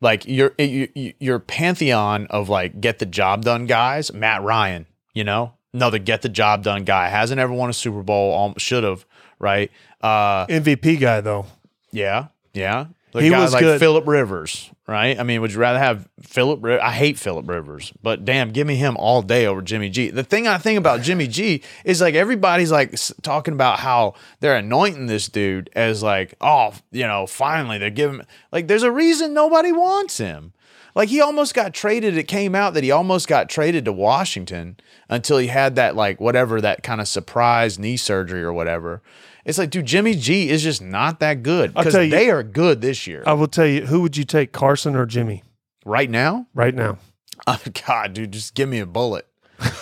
[0.00, 4.12] like your your pantheon of like get the job done guys.
[4.12, 8.02] Matt Ryan, you know, another get the job done guy hasn't ever won a Super
[8.02, 8.54] Bowl.
[8.58, 9.04] Should have
[9.38, 9.70] right.
[10.00, 11.46] Uh, MVP guy though.
[11.92, 12.86] yeah, yeah.
[13.16, 13.80] Like He guys was like good.
[13.80, 15.18] Philip Rivers, right?
[15.18, 16.62] I mean, would you rather have Philip?
[16.64, 20.10] I hate Philip Rivers, but damn, give me him all day over Jimmy G.
[20.10, 24.56] The thing I think about Jimmy G is like everybody's like talking about how they're
[24.56, 28.20] anointing this dude as like, oh, you know, finally they're giving
[28.52, 30.52] like there's a reason nobody wants him.
[30.96, 32.16] Like he almost got traded.
[32.16, 34.78] It came out that he almost got traded to Washington
[35.10, 39.02] until he had that like whatever that kind of surprise knee surgery or whatever.
[39.44, 43.06] It's like, dude, Jimmy G is just not that good because they are good this
[43.06, 43.22] year.
[43.26, 45.44] I will tell you, who would you take, Carson or Jimmy,
[45.84, 46.98] right now, right now?
[47.46, 49.28] oh, God, dude, just give me a bullet.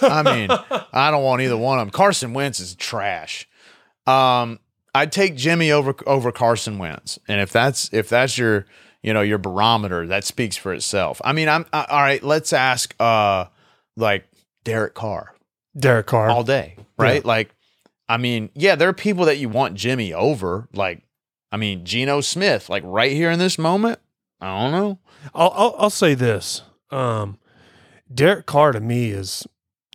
[0.03, 0.51] I mean,
[0.93, 1.93] I don't want either one of them.
[1.93, 3.49] Carson Wentz is trash.
[4.07, 4.59] Um,
[4.95, 8.67] I'd take Jimmy over over Carson Wentz, and if that's if that's your
[9.05, 11.21] you know your barometer, that speaks for itself.
[11.25, 12.23] I mean, I'm I, all right.
[12.23, 13.47] Let's ask uh
[13.97, 14.27] like
[14.65, 15.35] Derek Carr
[15.77, 16.31] Derek Carr.
[16.31, 17.25] all day, right?
[17.25, 17.55] Like,
[18.09, 21.03] I mean, yeah, there are people that you want Jimmy over, like.
[21.53, 24.01] I mean, Geno Smith, like right here in this moment,
[24.41, 24.99] I don't know.
[25.33, 26.63] I'll, I'll I'll say this.
[26.91, 27.39] Um,
[28.13, 29.47] Derek Carr to me is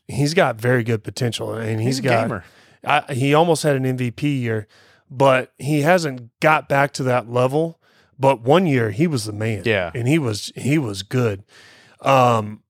[0.08, 2.44] he's got very good potential, and He's he's a got gamer.
[2.86, 4.68] I, he almost had an MVP year,
[5.10, 7.79] but he hasn't got back to that level.
[8.20, 9.92] But one year he was the man, Yeah.
[9.96, 11.44] and he was he was good.
[12.02, 12.64] Um,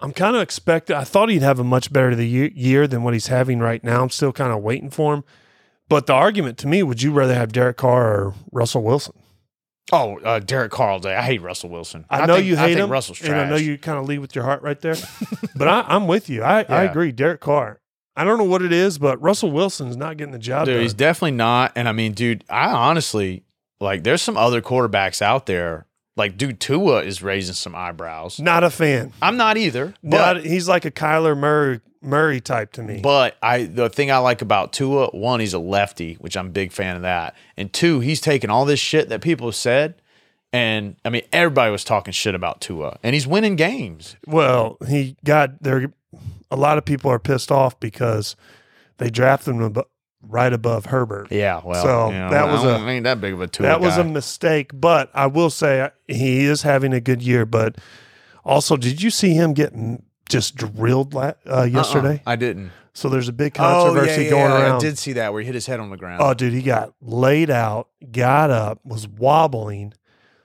[0.00, 0.96] I'm kind of expecting.
[0.96, 3.82] I thought he'd have a much better the year, year than what he's having right
[3.84, 4.02] now.
[4.02, 5.24] I'm still kind of waiting for him.
[5.88, 9.14] But the argument to me, would you rather have Derek Carr or Russell Wilson?
[9.92, 11.14] Oh, uh, Derek Carr all day.
[11.14, 12.06] I hate Russell Wilson.
[12.08, 13.30] I, know think- you I hate think him, Russell's trash.
[13.30, 14.96] and I know you kind of lead with your heart right there.
[15.56, 16.42] but I, I'm with you.
[16.42, 17.12] I, I agree.
[17.12, 17.78] Derek Carr.
[18.16, 20.82] I don't know what it is, but Russell Wilson's not getting the job Dude, done.
[20.82, 21.72] he's definitely not.
[21.76, 23.44] And I mean, dude, I honestly
[23.84, 24.02] like.
[24.02, 25.86] There's some other quarterbacks out there.
[26.16, 28.38] Like, dude, Tua is raising some eyebrows.
[28.38, 29.12] not a fan.
[29.20, 29.94] I'm not either.
[30.02, 33.00] But he's like a Kyler Murray Murray type to me.
[33.02, 36.50] but I the thing I like about Tua, one, he's a lefty, which I'm a
[36.50, 37.34] big fan of that.
[37.56, 39.94] And two, he's taken all this shit that people have said.
[40.52, 44.16] And I mean, everybody was talking shit about Tua, and he's winning games.
[44.26, 45.92] well, he got there.
[46.50, 48.36] A lot of people are pissed off because
[48.98, 49.74] they drafted him
[50.28, 51.28] right above Herbert.
[51.30, 53.46] Yeah, well, So, you know, that was I a- don't- ain't that big of a
[53.46, 53.66] Tua.
[53.66, 57.44] that was a mistake, but I will say he is having a good year.
[57.46, 57.76] But
[58.44, 62.16] also, did you see him getting just drilled la- uh, yesterday?
[62.26, 62.70] Uh-uh, I didn't.
[62.96, 64.76] So there's a big controversy oh, yeah, going yeah, around.
[64.76, 66.22] I did see that where he hit his head on the ground.
[66.22, 69.94] Oh, dude, he got laid out, got up, was wobbling,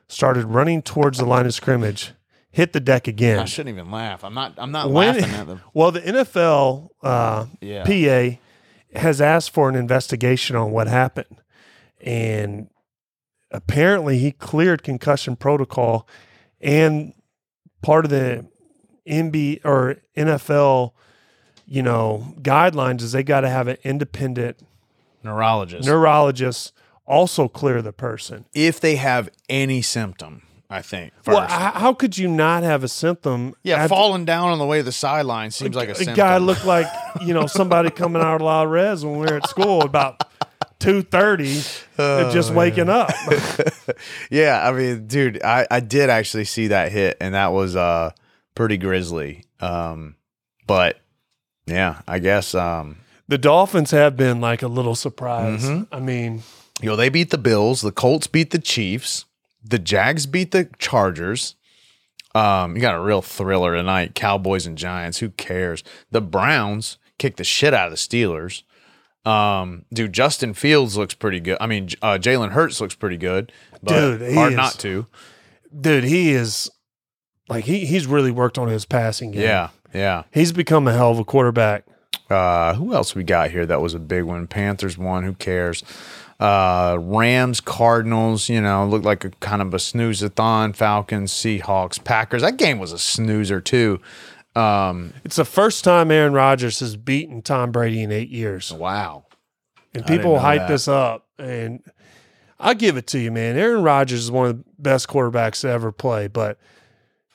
[0.07, 2.13] started running towards the line of scrimmage,
[2.49, 3.37] hit the deck again.
[3.37, 4.23] I shouldn't even laugh.
[4.23, 4.53] I'm not.
[4.57, 5.61] I'm not When- laughing at them.
[5.75, 7.83] Well, the NFL uh, Yeah.
[7.83, 8.39] PA
[8.95, 11.41] has asked for an investigation on what happened,
[12.01, 12.69] and
[13.51, 16.07] apparently he cleared concussion protocol,
[16.61, 17.13] and
[17.81, 18.45] part of the
[19.07, 20.91] NB or NFL,
[21.65, 24.57] you know, guidelines is they got to have an independent
[25.23, 25.87] Neurologist.
[25.87, 26.73] neurologist
[27.05, 28.45] also clear the person.
[28.53, 31.13] if they have any symptom, I think.
[31.23, 31.35] First.
[31.35, 33.55] Well, how could you not have a symptom?
[33.63, 36.15] yeah, after- falling down on the way to the sideline seems like a, a symptom.
[36.15, 36.85] guy looked like
[37.21, 40.23] you know somebody coming out of La Res when we were at school about
[40.79, 41.61] two thirty,
[41.97, 43.09] Oh, just waking up.
[44.29, 48.11] yeah, I mean, dude, I, I did actually see that hit, and that was uh
[48.55, 49.45] pretty grisly.
[49.59, 50.15] Um,
[50.67, 50.99] but
[51.65, 55.63] yeah, I guess um, the Dolphins have been like a little surprise.
[55.63, 55.93] Mm-hmm.
[55.93, 56.43] I mean,
[56.81, 59.25] you know, they beat the Bills, the Colts beat the Chiefs,
[59.63, 61.55] the Jags beat the Chargers.
[62.35, 64.13] Um, you got a real thriller tonight.
[64.15, 65.17] Cowboys and Giants.
[65.19, 65.83] Who cares?
[66.11, 68.63] The Browns kicked the shit out of the Steelers.
[69.25, 71.57] Um, dude, Justin Fields looks pretty good.
[71.59, 73.51] I mean, uh, Jalen Hurts looks pretty good.
[73.83, 75.07] But Dude, hard is- not to.
[75.81, 76.69] dude, he is
[77.49, 79.41] like he he's really worked on his passing game.
[79.41, 80.23] Yeah, yeah.
[80.31, 81.85] he's become a hell of a quarterback.
[82.29, 84.45] Uh, who else we got here that was a big one?
[84.47, 85.23] Panthers won.
[85.23, 85.83] Who cares?
[86.39, 88.47] Uh, Rams, Cardinals.
[88.49, 90.73] You know, looked like a kind of a snooze-a-thon.
[90.73, 92.41] Falcons, Seahawks, Packers.
[92.41, 93.99] That game was a snoozer too.
[94.55, 98.71] Um, It's the first time Aaron Rodgers has beaten Tom Brady in eight years.
[98.71, 99.25] wow.
[99.93, 100.67] And people hype that.
[100.67, 101.27] this up.
[101.39, 101.81] And
[102.59, 103.57] I give it to you, man.
[103.57, 106.27] Aaron Rodgers is one of the best quarterbacks to ever play.
[106.27, 106.59] But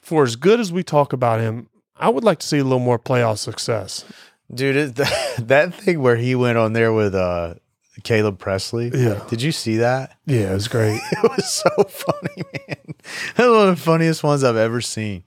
[0.01, 2.79] for as good as we talk about him, I would like to see a little
[2.79, 4.05] more playoff success.
[4.53, 4.95] Dude, it,
[5.39, 7.55] that thing where he went on there with uh,
[8.03, 8.91] Caleb Pressley.
[8.95, 9.23] Yeah.
[9.29, 10.17] Did you see that?
[10.27, 11.01] Yeah, it was great.
[11.13, 12.77] It was so funny, man.
[13.37, 15.23] That's one of the funniest ones I've ever seen.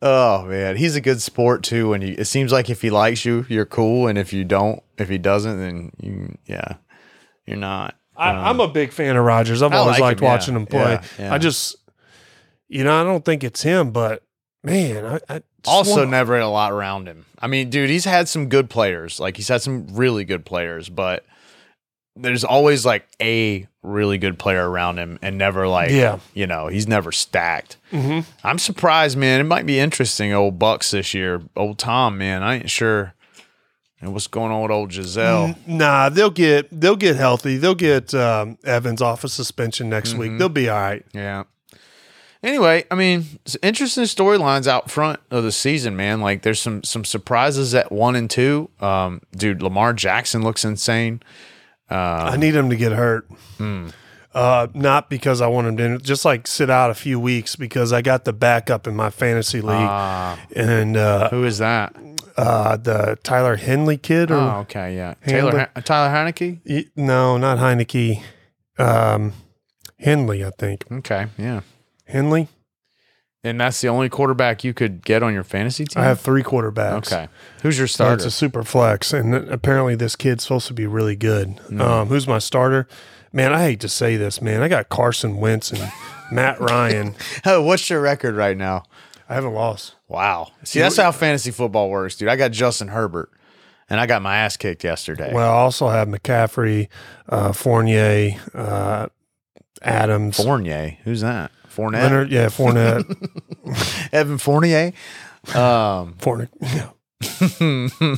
[0.00, 1.92] Oh man, he's a good sport too.
[1.92, 4.82] And you, it seems like if he likes you, you're cool, and if you don't,
[4.98, 6.76] if he doesn't, then you, yeah,
[7.46, 7.94] you're not.
[8.16, 9.62] I, uh, I'm a big fan of Rodgers.
[9.62, 10.30] I've I always like liked him, yeah.
[10.32, 10.80] watching him play.
[10.92, 11.34] Yeah, yeah.
[11.34, 11.76] I just,
[12.68, 14.22] you know, I don't think it's him, but
[14.64, 17.24] man, I, I Also, want- never had a lot around him.
[17.38, 19.20] I mean, dude, he's had some good players.
[19.20, 21.24] Like he's had some really good players, but
[22.16, 26.18] there's always like a really good player around him and never like Yeah.
[26.34, 31.14] you know he's never stacked i'm surprised man it might be interesting old bucks this
[31.14, 33.14] year old tom man i ain't sure
[34.00, 37.56] and what's going on with old Gisele Nah, they'll get they'll get healthy.
[37.56, 40.18] They'll get um, Evans off of suspension next Mm-hmm.
[40.18, 40.38] week.
[40.38, 41.06] They'll be all right.
[41.14, 41.44] Yeah.
[42.42, 46.20] Anyway, I mean, it's interesting storylines out front of the season, man.
[46.20, 48.68] Like, there's some some surprises at one and two.
[48.80, 51.22] Um, dude, Lamar Jackson looks insane.
[51.96, 53.26] I need him to get hurt.
[53.58, 53.88] Hmm.
[54.34, 57.92] Uh, not because I want him to just like sit out a few weeks because
[57.92, 60.38] I got the backup in my fantasy league Ah.
[60.56, 61.94] and uh, Who is that?
[62.38, 65.14] uh, the Tyler Huntley kid or Oh, okay, yeah.
[65.26, 65.82] Taylor Handler.
[65.82, 66.60] Tyler Haneke.
[66.64, 68.22] Y- no, not Heinicke,
[68.78, 69.34] um,
[69.98, 71.60] Henley, I think Okay, yeah.
[72.06, 72.48] Henley.
[73.44, 76.00] And that's the only quarterback you could get on your fantasy team.
[76.00, 77.12] I have three quarterbacks.
[77.12, 77.28] Okay,
[77.62, 78.14] who's your starter?
[78.14, 81.58] it's a super flex, and apparently this kid's supposed to be really good.
[81.80, 82.86] Um, who's my starter?
[83.32, 84.62] Man, I hate to say this, man.
[84.62, 85.90] I got Carson Wentz and
[86.30, 87.16] Matt Ryan.
[87.44, 88.84] oh, what's your record right now?
[89.28, 89.94] I haven't lost.
[90.06, 90.52] Wow.
[90.62, 92.28] See, that's how fantasy football works, dude.
[92.28, 93.30] I got Justin Herbert,
[93.90, 95.32] and I got my ass kicked yesterday.
[95.34, 96.88] Well, I also have McCaffrey,
[97.28, 99.08] uh, Fournier, uh,
[99.80, 101.50] Adams, Fournier, who's that?
[101.74, 102.02] Fournette.
[102.02, 102.30] Leonard.
[102.30, 104.10] Yeah, Fournette.
[104.12, 104.92] Evan Fournier.
[105.54, 106.48] Um, Fournette.
[106.60, 108.16] Yeah.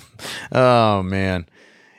[0.52, 1.46] oh man,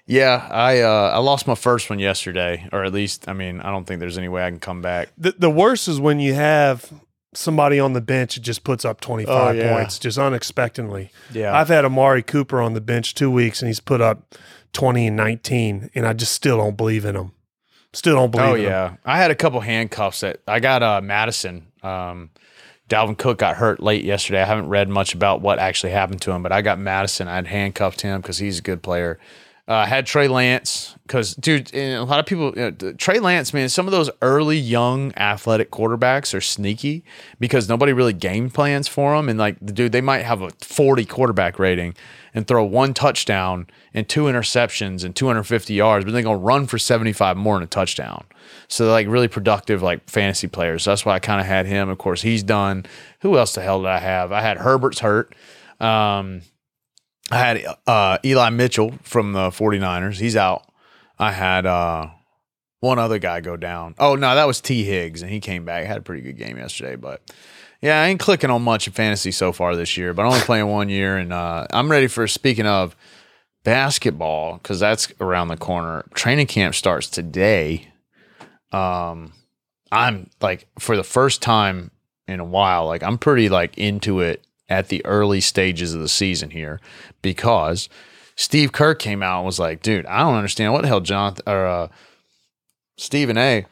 [0.05, 0.47] yeah.
[0.51, 3.85] I uh, I lost my first one yesterday, or at least, I mean, I don't
[3.85, 5.09] think there's any way I can come back.
[5.17, 6.91] The, the worst is when you have
[7.33, 9.73] somebody on the bench that just puts up 25 Oh, yeah.
[9.75, 11.11] points just unexpectedly.
[11.33, 11.55] Yeah.
[11.55, 14.35] I've had Amari Cooper on the bench two weeks and he's put up
[14.71, 17.31] 20 and 19, and I just still don't believe in him.
[17.95, 18.49] Still don't believe it.
[18.49, 18.67] Oh in him.
[18.67, 20.83] yeah, I had a couple handcuffs that I got.
[20.83, 21.67] Uh, Mattison.
[21.81, 22.29] Um,
[22.89, 24.41] Dalvin Cook got hurt late yesterday.
[24.41, 27.27] I haven't read much about what actually happened to him, but I got Mattison.
[27.27, 29.17] I had handcuffed him because he's a good player.
[29.67, 33.67] Uh, had Trey Lance because, dude, a lot of people, you know, Trey Lance, man,
[33.67, 37.03] some of those early young athletic quarterbacks are sneaky
[37.39, 39.27] because nobody really game plans for them.
[39.27, 41.95] And like, dude, they might have a 40 quarterback rating
[42.35, 46.67] and throw one touchdown and two interceptions and 250 yards, but they're going to run
[46.67, 48.23] for 75 more in a touchdown.
[48.67, 50.83] So they're like really productive, like fantasy players.
[50.83, 51.89] So that's why I kind of had him.
[51.89, 52.85] Of course, he's done.
[53.21, 54.31] Who else the hell did I have?
[54.31, 55.33] I had Herbert's hurt.
[55.79, 56.41] Um,
[57.31, 60.19] I had uh, Eli Mitchell from the 49ers.
[60.19, 60.71] He's out.
[61.17, 62.09] I had uh,
[62.81, 63.95] one other guy go down.
[63.97, 64.83] Oh, no, that was T.
[64.83, 65.85] Higgs, and he came back.
[65.85, 66.95] Had a pretty good game yesterday.
[66.95, 67.21] But
[67.81, 70.41] yeah, I ain't clicking on much in fantasy so far this year, but I'm only
[70.41, 71.17] playing one year.
[71.17, 72.95] And uh, I'm ready for, speaking of
[73.63, 76.05] basketball, because that's around the corner.
[76.13, 77.87] Training camp starts today.
[78.71, 79.33] Um,
[79.91, 81.89] I'm like, for the first time
[82.27, 86.07] in a while, like, I'm pretty like into it at the early stages of the
[86.07, 86.79] season here
[87.21, 87.89] because
[88.35, 91.43] Steve Kerr came out and was like, dude, I don't understand what the hell Jonathan
[91.47, 91.87] or uh,
[92.97, 93.65] Stephen A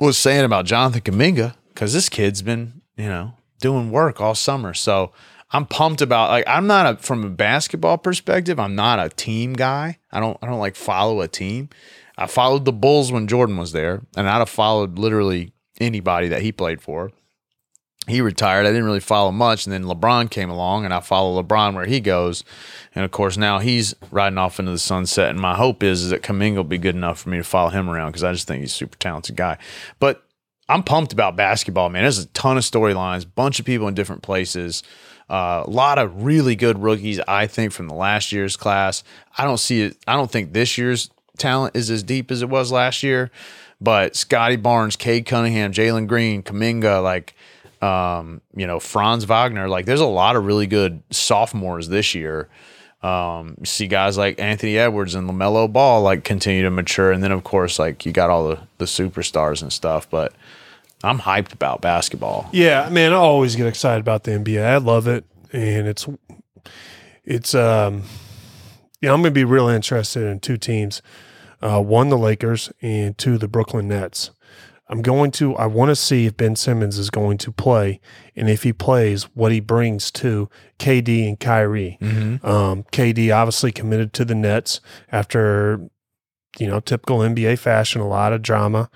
[0.00, 4.74] was saying about Jonathan Kuminga because this kid's been, you know, doing work all summer.
[4.74, 5.12] So
[5.52, 9.52] I'm pumped about like I'm not a from a basketball perspective, I'm not a team
[9.52, 9.98] guy.
[10.10, 11.68] I don't I don't like follow a team.
[12.18, 16.42] I followed the Bulls when Jordan was there, and I'd have followed literally anybody that
[16.42, 17.10] he played for
[18.08, 18.66] he retired.
[18.66, 19.64] I didn't really follow much.
[19.64, 22.42] And then LeBron came along and I follow LeBron where he goes.
[22.94, 25.30] And of course, now he's riding off into the sunset.
[25.30, 27.70] And my hope is, is that Kuminga will be good enough for me to follow
[27.70, 29.58] him around because I just think he's a super talented guy.
[30.00, 30.24] But
[30.68, 32.02] I'm pumped about basketball, man.
[32.02, 34.82] There's a ton of storylines, bunch of people in different places.
[35.30, 39.04] Uh, a lot of really good rookies, I think, from the last year's class.
[39.38, 39.96] I don't see it.
[40.06, 43.30] I don't think this year's talent is as deep as it was last year.
[43.80, 47.34] But Scottie Barnes, Cade Cunningham, Jalen Green, Kuminga, like
[47.82, 49.68] um, you know, Franz Wagner.
[49.68, 52.48] Like, there's a lot of really good sophomores this year.
[53.02, 57.22] Um, you see guys like Anthony Edwards and LaMelo Ball like continue to mature, and
[57.22, 60.08] then of course, like you got all the the superstars and stuff.
[60.08, 60.32] But
[61.02, 62.48] I'm hyped about basketball.
[62.52, 64.64] Yeah, man, I always get excited about the NBA.
[64.64, 66.06] I love it, and it's
[67.24, 68.04] it's um
[69.00, 71.02] yeah, I'm gonna be real interested in two teams.
[71.60, 74.30] Uh, one the Lakers and two the Brooklyn Nets.
[74.92, 77.98] I'm going to I want to see if Ben Simmons is going to play,
[78.36, 81.96] and if he plays, what he brings to KD and Kyrie.
[82.02, 85.88] Um, KD obviously committed to the Nets after
[86.58, 88.90] you know typical NBA fashion, a lot of drama,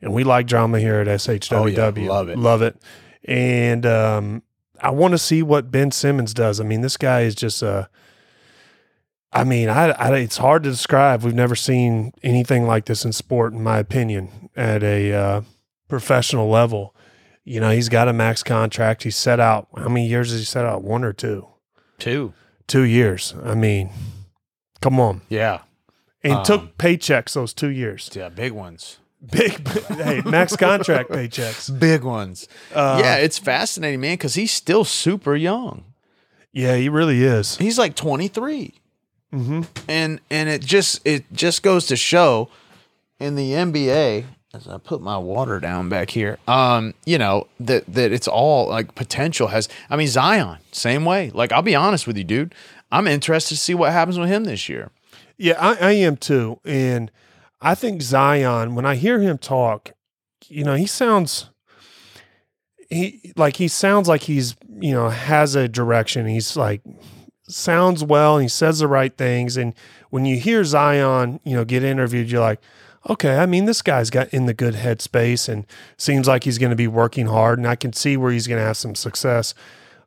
[0.00, 1.52] and we like drama here at SHWW.
[1.52, 2.38] Oh, yeah, love it.
[2.38, 2.76] love it.
[3.24, 4.42] And um,
[4.80, 6.60] I want to see what Ben Simmons does.
[6.60, 7.90] I mean, this guy is just a.
[9.32, 11.22] I mean, I, I it's hard to describe.
[11.22, 15.40] We've never seen anything like this in sport, in my opinion, at a uh,
[15.88, 16.94] professional level.
[17.44, 19.02] You know, he's got a max contract.
[19.02, 19.68] He's set out.
[19.76, 20.82] How many years has he set out?
[20.82, 21.48] One or two?
[21.98, 22.34] Two.
[22.66, 23.34] Two years.
[23.42, 23.90] I mean,
[24.80, 25.22] come on.
[25.28, 25.62] Yeah.
[26.22, 28.10] and took paychecks those two years.
[28.12, 28.98] Yeah, big ones.
[29.30, 31.78] Big, hey, max contract paychecks.
[31.78, 32.48] Big ones.
[32.74, 35.84] yeah, it's fascinating, man, because he's still super young.
[36.52, 37.56] Yeah, he really is.
[37.56, 38.74] He's like 23.
[39.88, 42.48] And and it just it just goes to show
[43.18, 47.86] in the NBA as I put my water down back here, um, you know, that
[47.86, 51.30] that it's all like potential has I mean Zion, same way.
[51.30, 52.54] Like I'll be honest with you, dude.
[52.90, 54.90] I'm interested to see what happens with him this year.
[55.38, 56.60] Yeah, I, I am too.
[56.64, 57.10] And
[57.60, 59.92] I think Zion, when I hear him talk,
[60.48, 61.48] you know, he sounds
[62.90, 66.26] he like he sounds like he's, you know, has a direction.
[66.26, 66.82] He's like
[67.52, 69.56] sounds well and he says the right things.
[69.56, 69.74] And
[70.10, 72.60] when you hear Zion, you know, get interviewed, you're like,
[73.08, 76.70] okay, I mean, this guy's got in the good headspace and seems like he's going
[76.70, 79.54] to be working hard and I can see where he's going to have some success.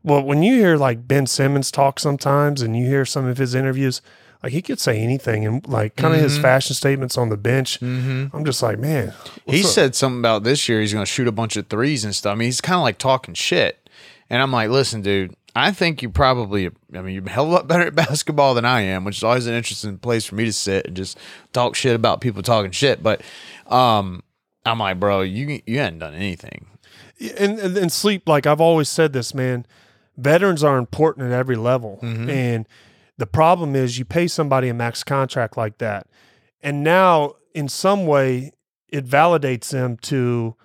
[0.03, 3.55] Well, when you hear like Ben Simmons talk sometimes and you hear some of his
[3.55, 4.01] interviews,
[4.43, 6.43] like he could say anything and like kind of his mm-hmm.
[6.43, 7.79] fashion statements on the bench.
[7.79, 8.36] Mm-hmm.
[8.36, 9.13] I'm just like, man,
[9.47, 9.65] he up?
[9.65, 12.34] said something about this year he's going to shoot a bunch of threes and stuff.
[12.34, 13.84] I mean, he's kind of like talking shit.
[14.29, 17.49] And I'm like, listen, dude, I think you probably, I mean, you're a hell of
[17.51, 20.35] a lot better at basketball than I am, which is always an interesting place for
[20.35, 21.17] me to sit and just
[21.53, 23.01] talk shit about people talking shit.
[23.03, 23.21] But
[23.67, 24.23] um,
[24.65, 26.67] I'm like, bro, you you hadn't done anything.
[27.38, 29.65] and, and and sleep like I've always said this, man.
[30.17, 32.29] Veterans are important at every level, Mm-hmm.
[32.29, 32.67] and
[33.17, 36.07] the problem is you pay somebody a max contract like that,
[36.61, 38.51] and now in some way
[38.89, 40.55] it validates them to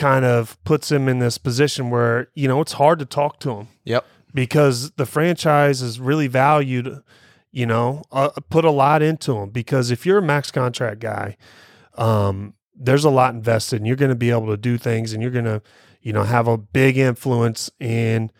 [0.00, 3.50] kind of puts him in this position where you know it's hard to talk to
[3.52, 3.68] him.
[3.84, 4.04] Yep.
[4.34, 7.02] because the franchise is really valued,
[7.50, 9.50] you know, uh, put a lot into him.
[9.50, 11.36] Because if you're a max contract guy,
[11.94, 15.22] um, there's a lot invested, and you're going to be able to do things, and
[15.22, 15.60] you're going to,
[16.02, 17.70] you know, have a big influence.
[17.80, 18.32] And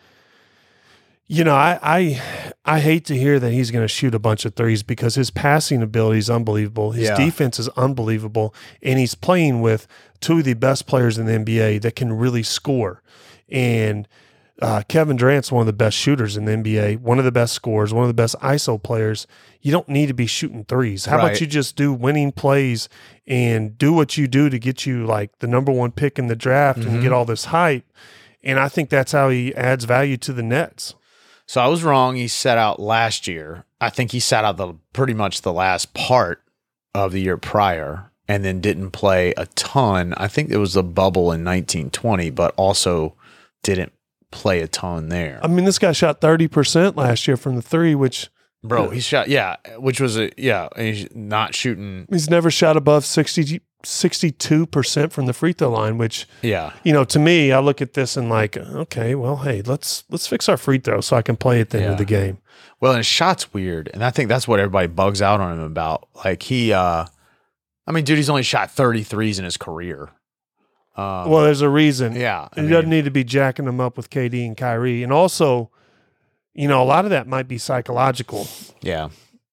[1.31, 2.21] you know, I I,
[2.65, 5.31] I hate to hear that he's going to shoot a bunch of threes because his
[5.31, 6.91] passing ability is unbelievable.
[6.91, 7.15] His Yeah.
[7.15, 9.87] defense is unbelievable, and he's playing with
[10.19, 13.01] two of the best players in the NBA that can really score.
[13.49, 14.07] And
[14.61, 17.53] uh, Kevin Durant's one of the best shooters in the NBA, one of the best
[17.53, 19.25] scorers, one of the best ISO players.
[19.61, 21.05] You don't need to be shooting threes.
[21.05, 21.27] How Right.
[21.29, 22.89] about you just do winning plays
[23.25, 26.35] and do what you do to get you like the number one pick in the
[26.35, 27.85] draft and get all this hype?
[28.43, 30.93] And I think that's how he adds value to the Nets.
[31.51, 32.15] So I was wrong.
[32.15, 33.65] He sat out last year.
[33.81, 36.41] I think he sat out the pretty much the last part
[36.95, 40.13] of the year prior and then didn't play a ton.
[40.15, 43.15] I think it was the bubble in 1920, but also
[43.63, 43.91] didn't
[44.31, 45.41] play a ton there.
[45.43, 48.29] I mean, this guy shot 30% last year from the three, which
[48.63, 53.05] Bro, he shot yeah, which was a yeah, he's not shooting he's never shot above
[53.05, 56.73] 60, 62% from the free throw line, which yeah.
[56.83, 60.27] you know, to me, I look at this and like, okay, well, hey, let's let's
[60.27, 62.39] fix our free throw so I can play at the end of the game.
[62.79, 65.63] Well, and his shot's weird, and I think that's what everybody bugs out on him
[65.63, 66.07] about.
[66.25, 67.05] Like he, uh
[67.87, 70.09] I mean, dude, he's only shot 33s in his career.
[70.95, 72.15] Um, Well, there's a reason.
[72.15, 75.11] yeah, I he doesn't need to be jacking them up with KD and Kyrie, and
[75.11, 75.71] also,
[76.53, 78.47] you know, a lot of that might be psychological
[78.81, 79.09] yeah,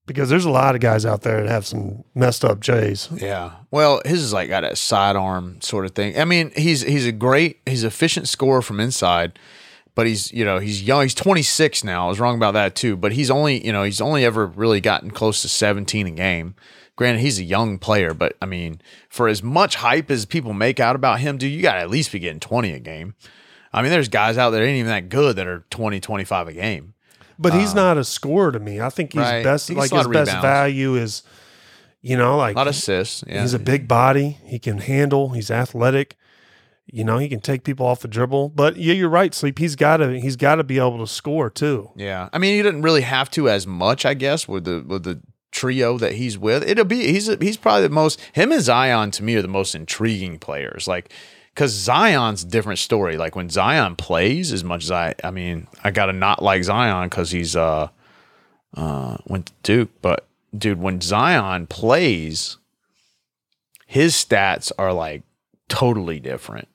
[0.09, 3.09] because there's a lot of guys out there that have some messed up J's.
[3.15, 3.53] yeah.
[3.71, 6.19] Well, his is like got a sidearm sort of thing.
[6.19, 9.39] I mean, he's he's a great, he's efficient scorer from inside,
[9.95, 11.03] but he's you know he's young.
[11.03, 12.07] He's 26 now.
[12.07, 12.97] I was wrong about that too.
[12.97, 16.57] But he's only you know he's only ever really gotten close to 17 a game.
[16.97, 20.81] Granted, he's a young player, but I mean, for as much hype as people make
[20.81, 23.15] out about him, dude, you got to at least be getting 20 a game.
[23.73, 26.49] I mean, there's guys out there that ain't even that good that are 20, 25
[26.49, 26.95] a game.
[27.39, 28.81] But he's um, not a scorer to me.
[28.81, 29.45] I think he's Right.
[29.45, 29.69] best.
[29.69, 30.43] He gets Like his best rebounds.
[30.43, 31.23] value is,
[32.03, 33.23] you know, like A lot of assists.
[33.27, 33.43] Yeah.
[33.43, 34.39] He's a big body.
[34.45, 35.31] He can handle.
[35.31, 36.17] He's athletic.
[36.91, 38.49] You know, he can take people off the dribble.
[38.51, 39.59] But yeah, you're right, Sleep.
[39.59, 40.19] He's got to.
[40.19, 41.91] He's got to be able to score too.
[41.97, 45.03] Yeah, I mean, he didn't really have to as much, I guess, with the with
[45.05, 45.21] the
[45.53, 46.67] trio that he's with.
[46.67, 49.75] It'll be he's he's probably the most him and Zion to me are the most
[49.75, 50.89] intriguing players.
[50.89, 51.13] Like,
[51.59, 53.17] because Zion's different story.
[53.17, 57.09] Like when Zion plays, as much as I, I mean, I gotta not like Zion
[57.09, 57.89] because he's uh
[58.75, 60.25] uh went to Duke, but
[60.57, 62.59] dude, when Zion plays,
[63.87, 65.23] his stats are like
[65.69, 66.69] totally different.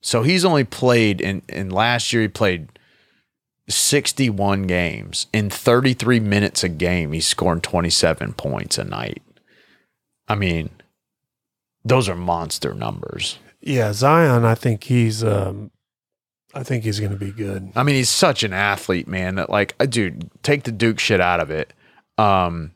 [0.00, 2.68] So he's only played in in last year he played
[3.68, 9.22] 61 games in 33 minutes a game he's scoring 27 points a night
[10.26, 10.70] i mean
[11.84, 14.44] those are monster numbers Yeah, Zion.
[14.44, 15.22] I think he's.
[15.24, 15.70] um
[16.52, 17.70] I think he's going to be good.
[17.76, 21.20] i mean he's such an athlete man that like uh, dude take the duke shit
[21.20, 21.72] out of it
[22.18, 22.72] um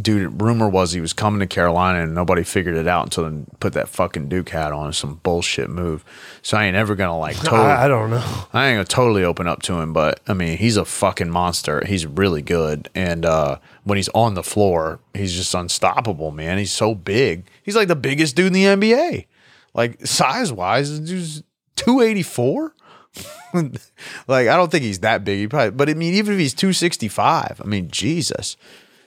[0.00, 3.44] dude, rumor was he was coming to Carolina and nobody figured it out until they
[3.60, 4.92] put that fucking Duke hat on.
[4.92, 6.04] Some bullshit move.
[6.42, 7.60] So I ain't ever gonna like totally.
[7.62, 8.24] I, I don't know.
[8.52, 11.84] I ain't gonna totally open up to him, but I mean, he's a fucking monster.
[11.86, 16.58] He's really good, and uh, when he's on the floor, he's just unstoppable, man.
[16.58, 17.46] He's so big.
[17.62, 19.26] He's like the biggest dude in the NBA,
[19.74, 21.00] like size wise.
[21.00, 21.42] Dude's
[21.76, 22.74] two eighty four.
[23.54, 25.38] like I don't think he's that big.
[25.38, 28.56] He probably, but I mean, even if he's two sixty five, I mean, Jesus,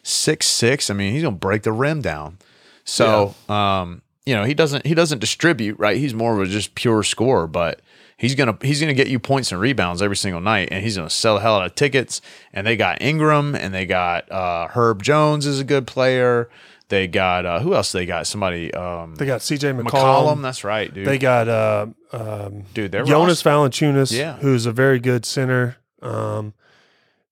[0.04, 0.90] six six.
[0.90, 2.38] I mean, he's gonna break the rim down.
[2.86, 5.98] So, um, you know, he doesn't he doesn't distribute right.
[5.98, 7.82] He's more of a just pure scorer, but
[8.18, 11.10] he's gonna he's gonna get you points and rebounds every single night, and he's gonna
[11.10, 12.22] sell the hell out of tickets.
[12.54, 16.50] And they got Ingram, and they got uh, Herb Jones is a good player.
[16.90, 17.92] They got uh, who else?
[17.92, 19.74] They got somebody um, They got C.J.
[19.74, 19.86] McCollum.
[19.90, 20.42] McCollum.
[20.42, 21.06] That's right, dude.
[21.06, 24.38] They got uh, um, dude, they're Jonas Valanciunas, Yeah.
[24.38, 25.78] who's a very good center.
[26.02, 26.54] Um,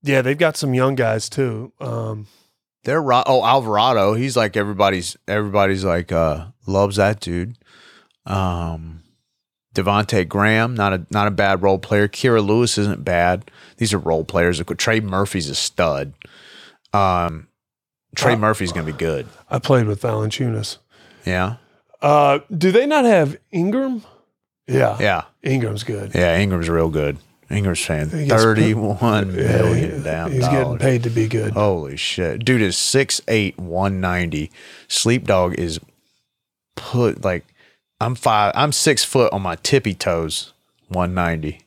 [0.03, 1.71] yeah, they've got some young guys too.
[1.79, 2.27] Um,
[2.83, 4.13] They're ro- oh Alvarado.
[4.13, 7.55] He's like everybody's everybody's like uh loves that dude.
[8.25, 9.01] Um
[9.73, 12.07] Devontae Graham, not a not a bad role player.
[12.07, 13.49] Kira Lewis isn't bad.
[13.77, 14.61] These are role players.
[14.77, 16.13] Trey Murphy's a stud.
[16.93, 17.47] Um
[18.15, 19.27] Trey Uh, Murphy's gonna be good.
[19.49, 20.77] I played with Valanciunas.
[21.25, 21.55] Yeah.
[22.01, 24.03] Uh, do they not have Ingram?
[24.67, 25.23] Yeah, Yeah.
[25.43, 26.11] Ingram's good.
[26.15, 26.37] Yeah.
[26.37, 27.17] Ingram's real good.
[27.49, 31.53] Ingram's paying He gets thirty one Yeah, million damn he's getting paid to be good.
[31.53, 32.43] Holy shit.
[32.43, 34.51] Dude is 6'8, 190.
[34.87, 35.79] Sleep Dog is
[36.75, 37.45] put like
[38.01, 40.53] I'm five I'm six foot on my tippy toes,
[40.89, 41.59] 190.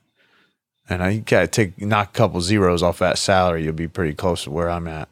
[0.90, 4.44] And I gotta take knock a couple zeros off that salary, you'll be pretty close
[4.44, 5.08] to where I'm at.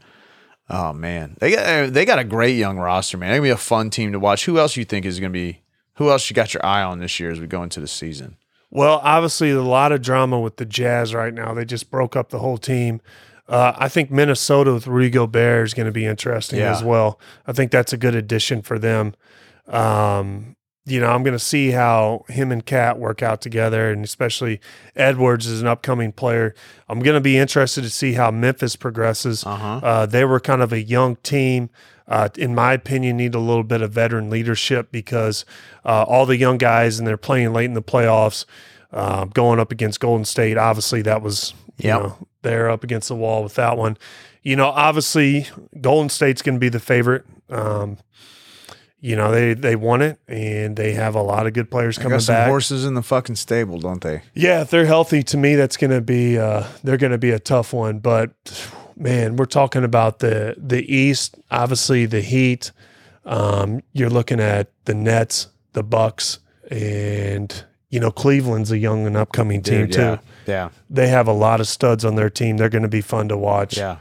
[0.69, 1.37] Oh man.
[1.41, 3.29] They got they got a great young roster, man.
[3.31, 4.45] They're gonna be a fun team to watch.
[4.47, 5.61] Who else you think is gonna be
[5.95, 8.37] who else you got your eye on this year as we go into the season?
[8.71, 11.55] Well, obviously, a lot of drama with the Jazz right now.
[11.55, 13.01] They just broke up the whole team.
[13.49, 16.73] Uh, I think Minnesota with Rudy Gobert is going to be interesting Yeah.
[16.73, 17.19] as well.
[17.47, 19.15] I think that's a good addition for them.
[19.69, 20.56] Um,
[20.87, 24.61] you know, I'm going to see how him and KAT work out together, and especially
[24.95, 26.55] Edwards is an upcoming player.
[26.89, 29.45] I'm going to be interested to see how Memphis progresses.
[29.45, 29.81] Uh-huh.
[29.83, 31.71] Uh, they were kind of a young team.
[32.07, 35.45] Uh, in my opinion, need a little bit of veteran leadership because
[35.85, 38.45] uh, all the young guys and they're playing late in the playoffs,
[38.93, 40.57] uh, going up against Golden State.
[40.57, 43.99] Obviously, that was you know they're up against the wall with that one.
[44.45, 45.49] You know, obviously,
[45.81, 47.25] Golden State's going to be the favorite.
[47.51, 47.99] Um,
[49.01, 52.19] you know, they they won it and they have a lot of good players coming
[52.21, 52.49] some back.
[52.49, 54.23] horses in the fucking stable, don't they?
[54.35, 57.31] Yeah, if they're healthy, to me, that's going to be uh, they're going to be
[57.31, 57.99] a tough one.
[57.99, 58.31] But
[58.97, 61.37] man, we're talking about the the East.
[61.51, 62.73] Obviously, the Heat.
[63.25, 66.39] Um, you're looking at the Nets, the Bucks,
[66.71, 70.01] and you know Cleveland's a young and upcoming team Dude, too.
[70.01, 70.19] yeah.
[70.47, 70.69] Yeah.
[70.89, 72.57] They have a lot of studs on their team.
[72.57, 73.77] They're going to be fun to watch.
[73.77, 73.97] Yeah.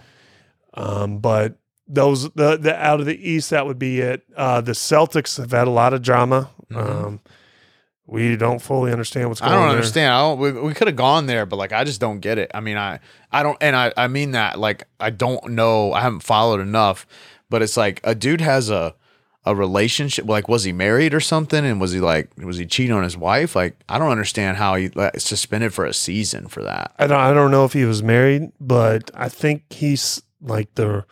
[0.76, 1.58] Um, but
[1.88, 4.24] those the, the out of the East, that would be it.
[4.36, 6.50] Uh, the Celtics have had a lot of drama.
[6.74, 7.20] Um,
[8.08, 9.50] we don't fully understand what's Mm-hmm.
[9.50, 9.68] I going on.
[9.68, 9.78] don't there.
[9.78, 10.14] understand.
[10.14, 10.40] I don't.
[10.40, 12.52] We, we could have gone there, but like I just don't get it.
[12.54, 13.00] I mean, I
[13.32, 15.94] I don't, and I I mean that like I don't know.
[15.94, 17.06] I haven't followed enough,
[17.50, 18.96] but it's like a dude has a
[19.48, 20.26] a relationship.
[20.28, 21.64] Like, was he married or something?
[21.66, 23.56] And was he like was he cheating on his wife?
[23.56, 26.94] Like, I don't understand how he like, suspended for a season for that.
[26.98, 31.06] I don't I don't know if he was married, but I think he's like the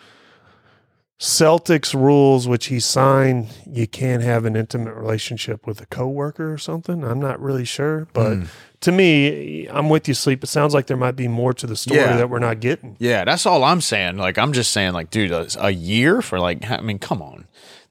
[1.24, 6.57] Celtics rules which he signed, you can't have an intimate relationship with a coworker or
[6.57, 7.01] something.
[7.01, 8.43] I'm not really sure, but Hmm.
[8.82, 10.43] to me, I'm with you sleep.
[10.43, 12.17] It sounds like there might be more to the story Yeah.
[12.17, 12.97] that we're not getting.
[12.99, 14.17] Yeah, that's all I'm saying.
[14.17, 17.45] Like, I'm just saying, like, dude, a, a year for like, I mean, come on,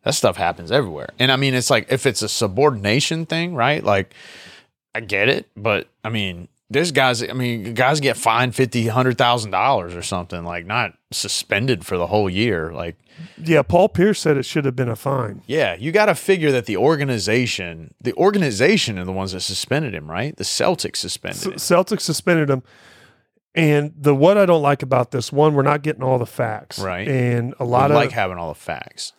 [0.05, 1.09] that stuff happens everywhere.
[1.19, 3.83] And I mean, it's like if it's a subordination thing, right?
[3.83, 4.13] Like,
[4.95, 7.23] I get it, but I mean, there's guys.
[7.23, 11.97] I mean, guys get fined fifty, hundred thousand dollars or something, like not suspended for
[11.99, 12.73] the whole year.
[12.73, 12.97] Like,
[13.43, 15.43] Yeah, Paul Pierce said it should have been a fine.
[15.47, 19.95] yeah, you got to figure that the organization, the organization, are the ones that suspended
[19.95, 20.37] him, right?
[20.37, 21.53] The Celtics suspended him.
[21.53, 22.63] Celtics suspended him.
[23.55, 26.79] And the what I don't like about this one, we're not getting all the facts,
[26.79, 27.07] Right.
[27.07, 29.13] And a lot of like having all the facts.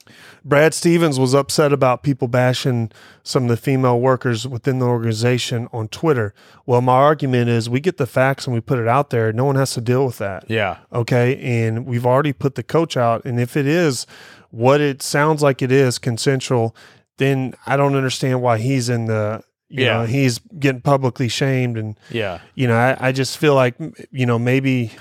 [0.43, 5.67] Brad Stevens was upset about people bashing some of the female workers within the organization
[5.71, 6.33] on Twitter.
[6.65, 9.31] Well, my argument is we get the facts and we put it out there.
[9.31, 10.49] No one has to deal with that.
[10.49, 11.37] Yeah, Okay.
[11.65, 13.23] And we've already put the coach out.
[13.25, 14.07] And if it is
[14.49, 16.75] what it sounds like it is consensual,
[17.17, 19.43] then I don't understand why he's in the,
[19.81, 19.93] Yeah.
[19.99, 21.77] know, he's getting publicly shamed.
[21.77, 22.39] And, yeah.
[22.55, 23.75] you know, I, I just feel like,
[24.11, 24.91] you know, maybe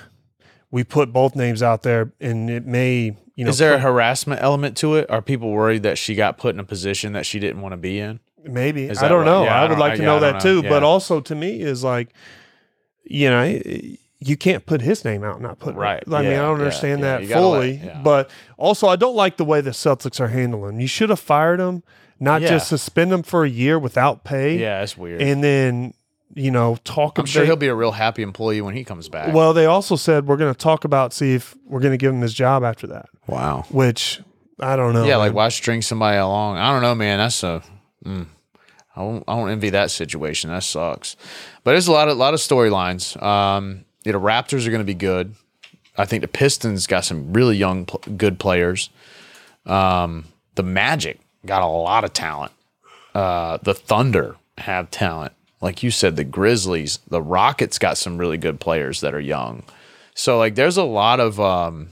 [0.70, 4.42] we put both names out there and it may, you know, Is there a harassment
[4.42, 5.10] element to it?
[5.10, 7.76] Are people worried that she got put in a position that she didn't want to
[7.78, 8.20] be in?
[8.44, 9.24] Maybe I don't right?
[9.24, 9.44] know.
[9.44, 10.62] Yeah, I I would like I- to yeah, know that don't too.
[10.62, 10.68] know.
[10.68, 12.08] But also to me is like,
[13.04, 13.60] you know,
[14.18, 16.02] you can't put his name out and not put Right.
[16.06, 17.18] I mean, I don't understand yeah.
[17.18, 18.00] that let- fully, yeah.
[18.02, 20.80] but also I don't like the way the Celtics are handling.
[20.80, 21.82] You should have fired him,
[22.22, 22.48] not Yeah.
[22.48, 25.20] just suspend him for a year without pay, Yeah, that's weird.
[25.20, 25.94] and then
[26.34, 27.18] you know talk.
[27.18, 29.34] I'm sure they- he'll be a real happy employee when he comes back.
[29.34, 32.14] Well, they also said we're going to talk about see if we're going to give
[32.14, 33.64] him his job after that, wow.
[33.70, 34.20] which
[34.60, 35.04] I don't know.
[35.04, 36.56] Yeah, like why string somebody along?
[36.58, 37.18] I don't know, man.
[37.18, 37.62] That's a.
[38.06, 38.26] Mm,
[38.96, 39.24] I don't.
[39.26, 40.50] I don't envy that situation.
[40.50, 41.16] That sucks.
[41.64, 43.20] But there's a lot of lot of storylines.
[43.22, 45.34] Um, you know, Raptors are going to be good.
[45.98, 48.88] I think the Pistons got some really young, pl- good players.
[49.66, 52.52] Um, the Magic got a lot of talent.
[53.14, 55.32] Uh, the Thunder have talent.
[55.60, 59.62] Like you said, the Grizzlies, the Rockets got some really good players that are young.
[60.14, 61.40] So like, there's a lot of.
[61.40, 61.90] Um,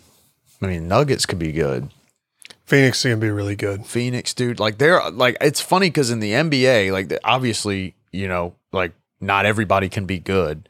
[0.63, 1.89] I mean, Nuggets could be good.
[2.67, 3.87] Phoenix is going to be really good.
[3.87, 4.61] Phoenix, dude.
[4.61, 9.47] Like they're like it's funny because in the NBA, like obviously, you know, like not
[9.47, 10.69] everybody can be good.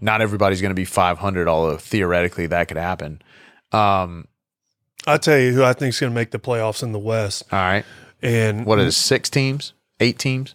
[0.00, 3.20] Not everybody's going to be 500, although theoretically that could happen.
[3.72, 4.28] Um,
[5.06, 7.44] I'll tell you who I think is going to make the playoffs in the West,
[7.52, 7.84] all right,
[8.22, 10.54] and what is it, six teams, eight teams?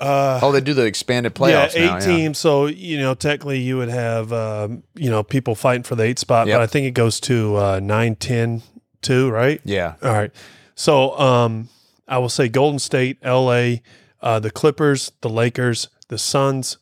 [0.00, 1.94] Uh, Oh, they do the expanded playoffs yeah, eight now.
[1.98, 2.00] Yeah.
[2.00, 2.38] teams.
[2.38, 6.18] So you know, technically, you would have um, you know people fighting for the eight
[6.18, 6.56] spot, Yep.
[6.58, 8.62] but I think it goes to uh, 9, 10,
[9.02, 9.60] 2, right?
[9.64, 10.32] Yeah, All right.
[10.74, 11.68] So um,
[12.08, 13.76] I will say Golden State, LA,
[14.20, 16.78] uh, the Clippers, the Lakers, the Suns,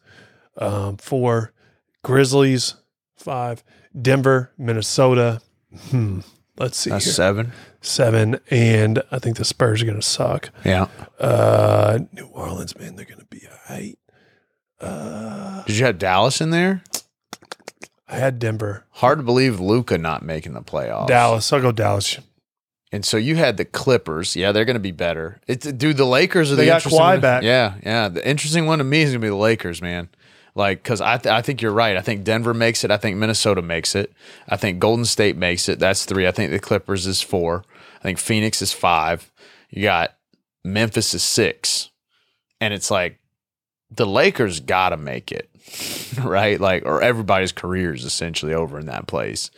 [0.57, 1.53] um, four,
[2.03, 2.77] Grizzlies,
[3.17, 3.63] five,
[4.01, 5.43] Denver, Minnesota.
[5.91, 6.21] Hmm.
[6.59, 7.14] Let's see that's here.
[7.14, 7.53] seven.
[7.80, 10.50] seven, and I think the Spurs are going to suck.
[10.64, 10.86] Yeah.
[11.18, 13.98] Uh, New Orleans, man, they're going to be all right.
[14.80, 16.82] Uh, Did you have Dallas in there?
[18.09, 21.07] I had Denver, Hard to believe Luka not making the playoffs.
[21.09, 21.50] Dallas.
[21.53, 22.18] I'll go Dallas.
[22.94, 24.36] And so you had the Clippers.
[24.36, 25.40] Yeah, they're going to be better.
[25.48, 25.96] It's dude.
[25.96, 27.20] The Lakers are They the got interesting Kawhi one.
[27.22, 27.42] back.
[27.42, 28.09] Yeah, yeah.
[28.09, 30.11] The interesting one to me is going to be the Lakers, man.
[30.55, 31.96] Like, because I th- I think you're right.
[31.96, 32.90] I think Denver makes it.
[32.90, 34.12] I think Minnesota makes it.
[34.48, 35.78] I think Golden State makes it.
[35.78, 36.26] That's three.
[36.26, 37.64] I think the Clippers is four.
[38.00, 39.30] I think Phoenix is five.
[39.70, 40.14] You got
[40.62, 41.90] Memphis is six,
[42.61, 43.18] and it's like
[43.90, 45.48] the Lakers got to make it,
[46.22, 46.61] right?
[46.61, 49.50] Like, or everybody's career is essentially over in that place.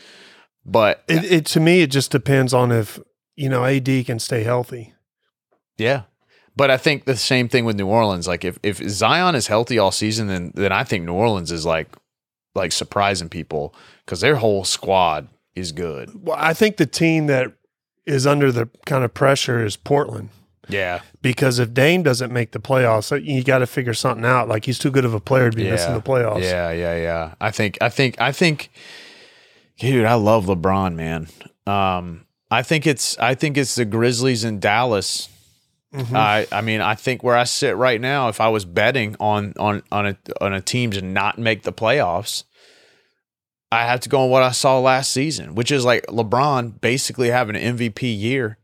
[0.64, 3.00] But It, it to me, it just depends on if
[3.34, 4.94] you know AD can stay healthy.
[5.76, 6.02] Yeah.
[6.56, 8.28] But I think the same thing with New Orleans.
[8.28, 11.66] Like if, if Zion is healthy all season, then then I think New Orleans is
[11.66, 11.88] like
[12.54, 13.74] like surprising people
[14.04, 16.10] because their whole squad is good.
[16.24, 17.52] Well, I think the team that
[18.06, 20.28] is under the kind of pressure is Portland.
[20.68, 21.00] Yeah.
[21.22, 24.48] Because if Dame doesn't make the playoffs, uh, you got to figure something out.
[24.48, 26.42] Like he's too good of a player to be missing the playoffs.
[26.42, 27.34] Yeah, yeah, yeah.
[27.40, 28.70] I think I think I think
[29.78, 31.28] dude, I love LeBron, man.
[31.66, 35.28] Um I think it's I think it's the Grizzlies in Dallas.
[35.94, 36.16] Mhm.
[36.16, 39.52] I I mean, I think where I sit right now, if I was betting on
[39.58, 42.44] on on a on a team to not make the playoffs,
[43.70, 47.28] I have to go on what I saw last season, which is like LeBron basically
[47.30, 48.58] having an MVP year,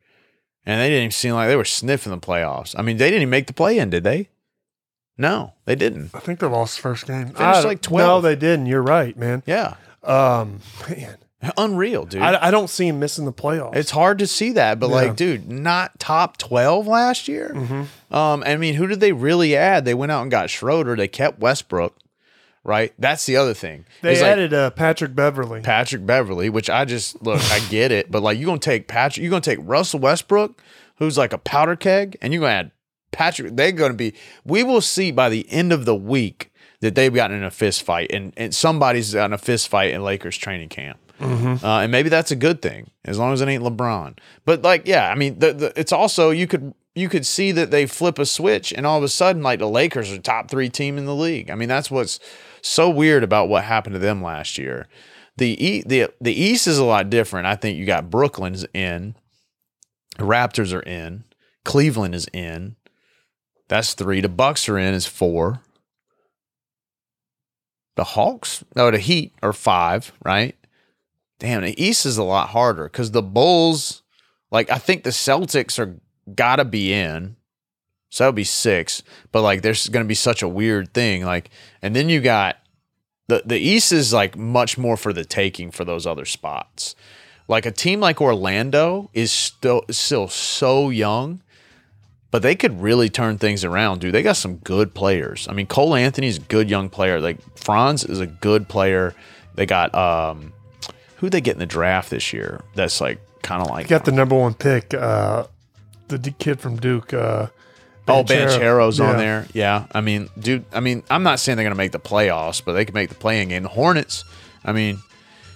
[0.66, 2.74] and they didn't even seem like they were sniffing the playoffs.
[2.78, 4.28] I mean, they didn't even make the play in, did they?
[5.18, 6.10] No, they didn't.
[6.14, 7.26] I think they lost the first game.
[7.26, 8.22] Finished I- like No, 12.
[8.22, 8.66] they didn't.
[8.66, 9.42] You're right, man.
[9.46, 11.16] Yeah, Um, man,
[11.56, 12.22] unreal, dude.
[12.22, 13.76] I, I don't see him missing the playoffs.
[13.76, 14.94] It's hard to see that, but Yeah.
[14.94, 17.52] like, dude, not top twelve last year.
[17.54, 17.86] Mhm.
[18.14, 19.84] Um, I mean, who did they really add?
[19.84, 20.96] They went out and got Schroeder.
[20.96, 21.96] They kept Westbrook,
[22.64, 22.92] right?
[22.98, 23.84] That's the other thing.
[24.02, 25.60] They It's like added uh, Patrick Beverley.
[25.62, 29.22] Patrick Beverley, which I just look, I get it, but like, you're gonna take Patrick,
[29.22, 30.60] you're gonna take Russell Westbrook,
[30.96, 32.70] who's like a powder keg, and you're gonna add
[33.12, 33.56] Patrick.
[33.56, 34.12] They're gonna be.
[34.44, 37.82] We will see by the end of the week that they've gotten in a fist
[37.82, 40.98] fight, and and somebody's gotten a fist fight in Lakers training camp.
[41.20, 41.64] Mm-hmm.
[41.64, 44.18] Uh, and maybe that's a good thing as long as it ain't LeBron.
[44.44, 47.70] But like, yeah, I mean, the, the, it's also you could you could see that
[47.70, 50.68] they flip a switch and all of a sudden, like the Lakers are top three
[50.68, 51.50] team in the league.
[51.50, 52.18] I mean, that's what's
[52.62, 54.88] so weird about what happened to them last year.
[55.36, 57.46] The e- the the East is a lot different.
[57.46, 59.14] I think you got Brooklyn's in,
[60.18, 61.24] Raptors are in,
[61.64, 62.76] Cleveland is in.
[63.68, 64.20] That's three.
[64.20, 65.62] The Bucks are in is four.
[67.96, 70.56] The Hawks, no, the Heat are five, right?
[71.40, 74.02] Damn, the East is a lot harder because the Bulls,
[74.50, 75.98] like I think the Celtics are
[76.32, 77.36] gotta be in.
[78.10, 79.02] So that would be six.
[79.32, 81.24] But like there's gonna be such a weird thing.
[81.24, 82.58] Like, and then you got
[83.28, 86.94] the the East is like much more for the taking for those other spots.
[87.48, 91.42] Like a team like Orlando is still still so young,
[92.30, 94.12] but they could really turn things around, dude.
[94.12, 95.48] They got some good players.
[95.48, 97.18] I mean, Cole Anthony's a good young player.
[97.18, 99.14] Like Franz is a good player.
[99.54, 100.52] They got um
[101.20, 102.60] who they get in the draft this year?
[102.74, 105.44] That's like kind of like Got the number one pick, uh,
[106.08, 107.14] the d- kid from Duke.
[107.14, 107.46] Uh,
[108.08, 108.58] Oh, Banchero.
[108.58, 109.10] Banchero's Yeah.
[109.10, 109.46] on there.
[109.52, 109.84] Yeah.
[109.92, 112.72] I mean, dude, I mean, I'm not saying they're going to make the playoffs, but
[112.72, 113.62] they can make the playing game.
[113.62, 114.24] The Hornets,
[114.64, 114.98] I mean,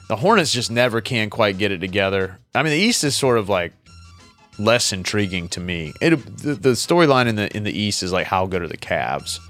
[0.08, 2.38] the Hornets just never can quite get it together.
[2.54, 3.72] I mean, the East is sort of like
[4.56, 5.94] less intriguing to me.
[6.00, 8.76] It the, the storyline in the in the East is like how good are the
[8.76, 9.40] Cavs?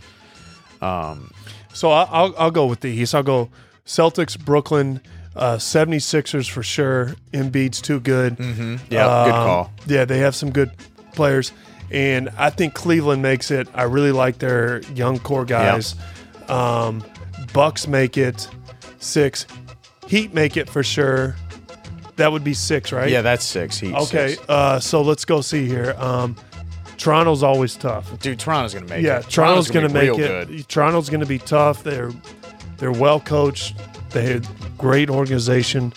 [0.80, 1.30] Um,
[1.74, 3.14] so I- I'll I'll go with the East.
[3.14, 3.50] I'll go
[3.84, 5.02] Celtics, Brooklyn,
[5.36, 7.14] uh, 76ers for sure.
[7.32, 8.36] Embiid's too good.
[8.38, 9.72] Yeah, good Um, call.
[9.86, 10.70] Yeah, they have some good
[11.12, 11.52] players,
[11.90, 13.68] and I think Cleveland makes it.
[13.74, 15.94] I really like their young core guys.
[16.48, 17.04] Um,
[17.52, 18.48] Bucks make it
[18.98, 19.46] six.
[20.06, 21.36] Heat make it for sure.
[22.16, 23.10] That would be six, right?
[23.10, 23.78] Yeah, that's six.
[23.78, 23.94] Heat.
[23.94, 24.34] Okay.
[24.34, 24.42] six.
[24.48, 25.94] Uh, so let's go see here.
[25.98, 26.36] Um,
[26.96, 28.18] Toronto's always tough.
[28.20, 29.24] dude, Toronto's gonna make Yeah, it.
[29.24, 30.48] Yeah, Toronto's, going to be make it.
[30.48, 30.68] Good.
[30.68, 31.82] Toronto's going to be tough.
[31.82, 32.12] They're
[32.78, 33.76] they're well coached.
[34.14, 35.92] They have great organization.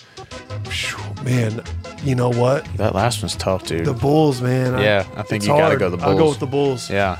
[0.64, 1.62] Phew, Man,
[2.02, 2.64] you know what?
[2.76, 3.84] That last one's tough, dude.
[3.84, 4.78] The Bulls, man.
[4.78, 6.08] Yeah, I think you gotta go the Bulls.
[6.08, 6.90] I'll go with the Bulls.
[6.90, 7.18] Yeah.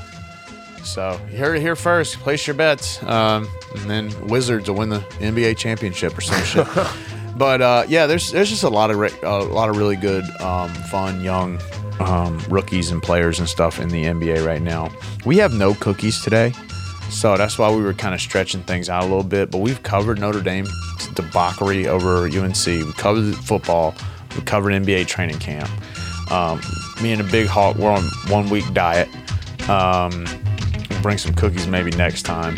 [0.83, 2.17] So you heard it here first.
[2.19, 6.67] Place your bets, um, and then Wizards will win the NBA championship or some shit.
[7.37, 10.25] But uh, yeah, there's there's just a lot of re- a lot of really good,
[10.41, 11.57] um, fun young
[12.01, 14.91] um, rookies and players and stuff in the NBA right now.
[15.25, 16.53] We have no cookies today,
[17.09, 19.51] so that's why we were kind of stretching things out a little bit.
[19.51, 20.67] But we've covered Notre Dame
[21.15, 22.65] debauchery over UNC.
[22.65, 23.95] We covered football.
[24.35, 25.69] We covered NBA training camp.
[26.31, 26.61] Um,
[27.01, 29.09] me and the Big Hawk, we're on one week diet.
[29.69, 30.25] Um,
[30.89, 32.55] we'll bring some cookies maybe next time.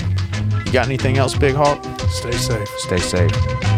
[0.65, 1.83] You got anything else, Big Hawk?
[2.09, 2.67] Stay safe.
[2.79, 3.70] Stay safe.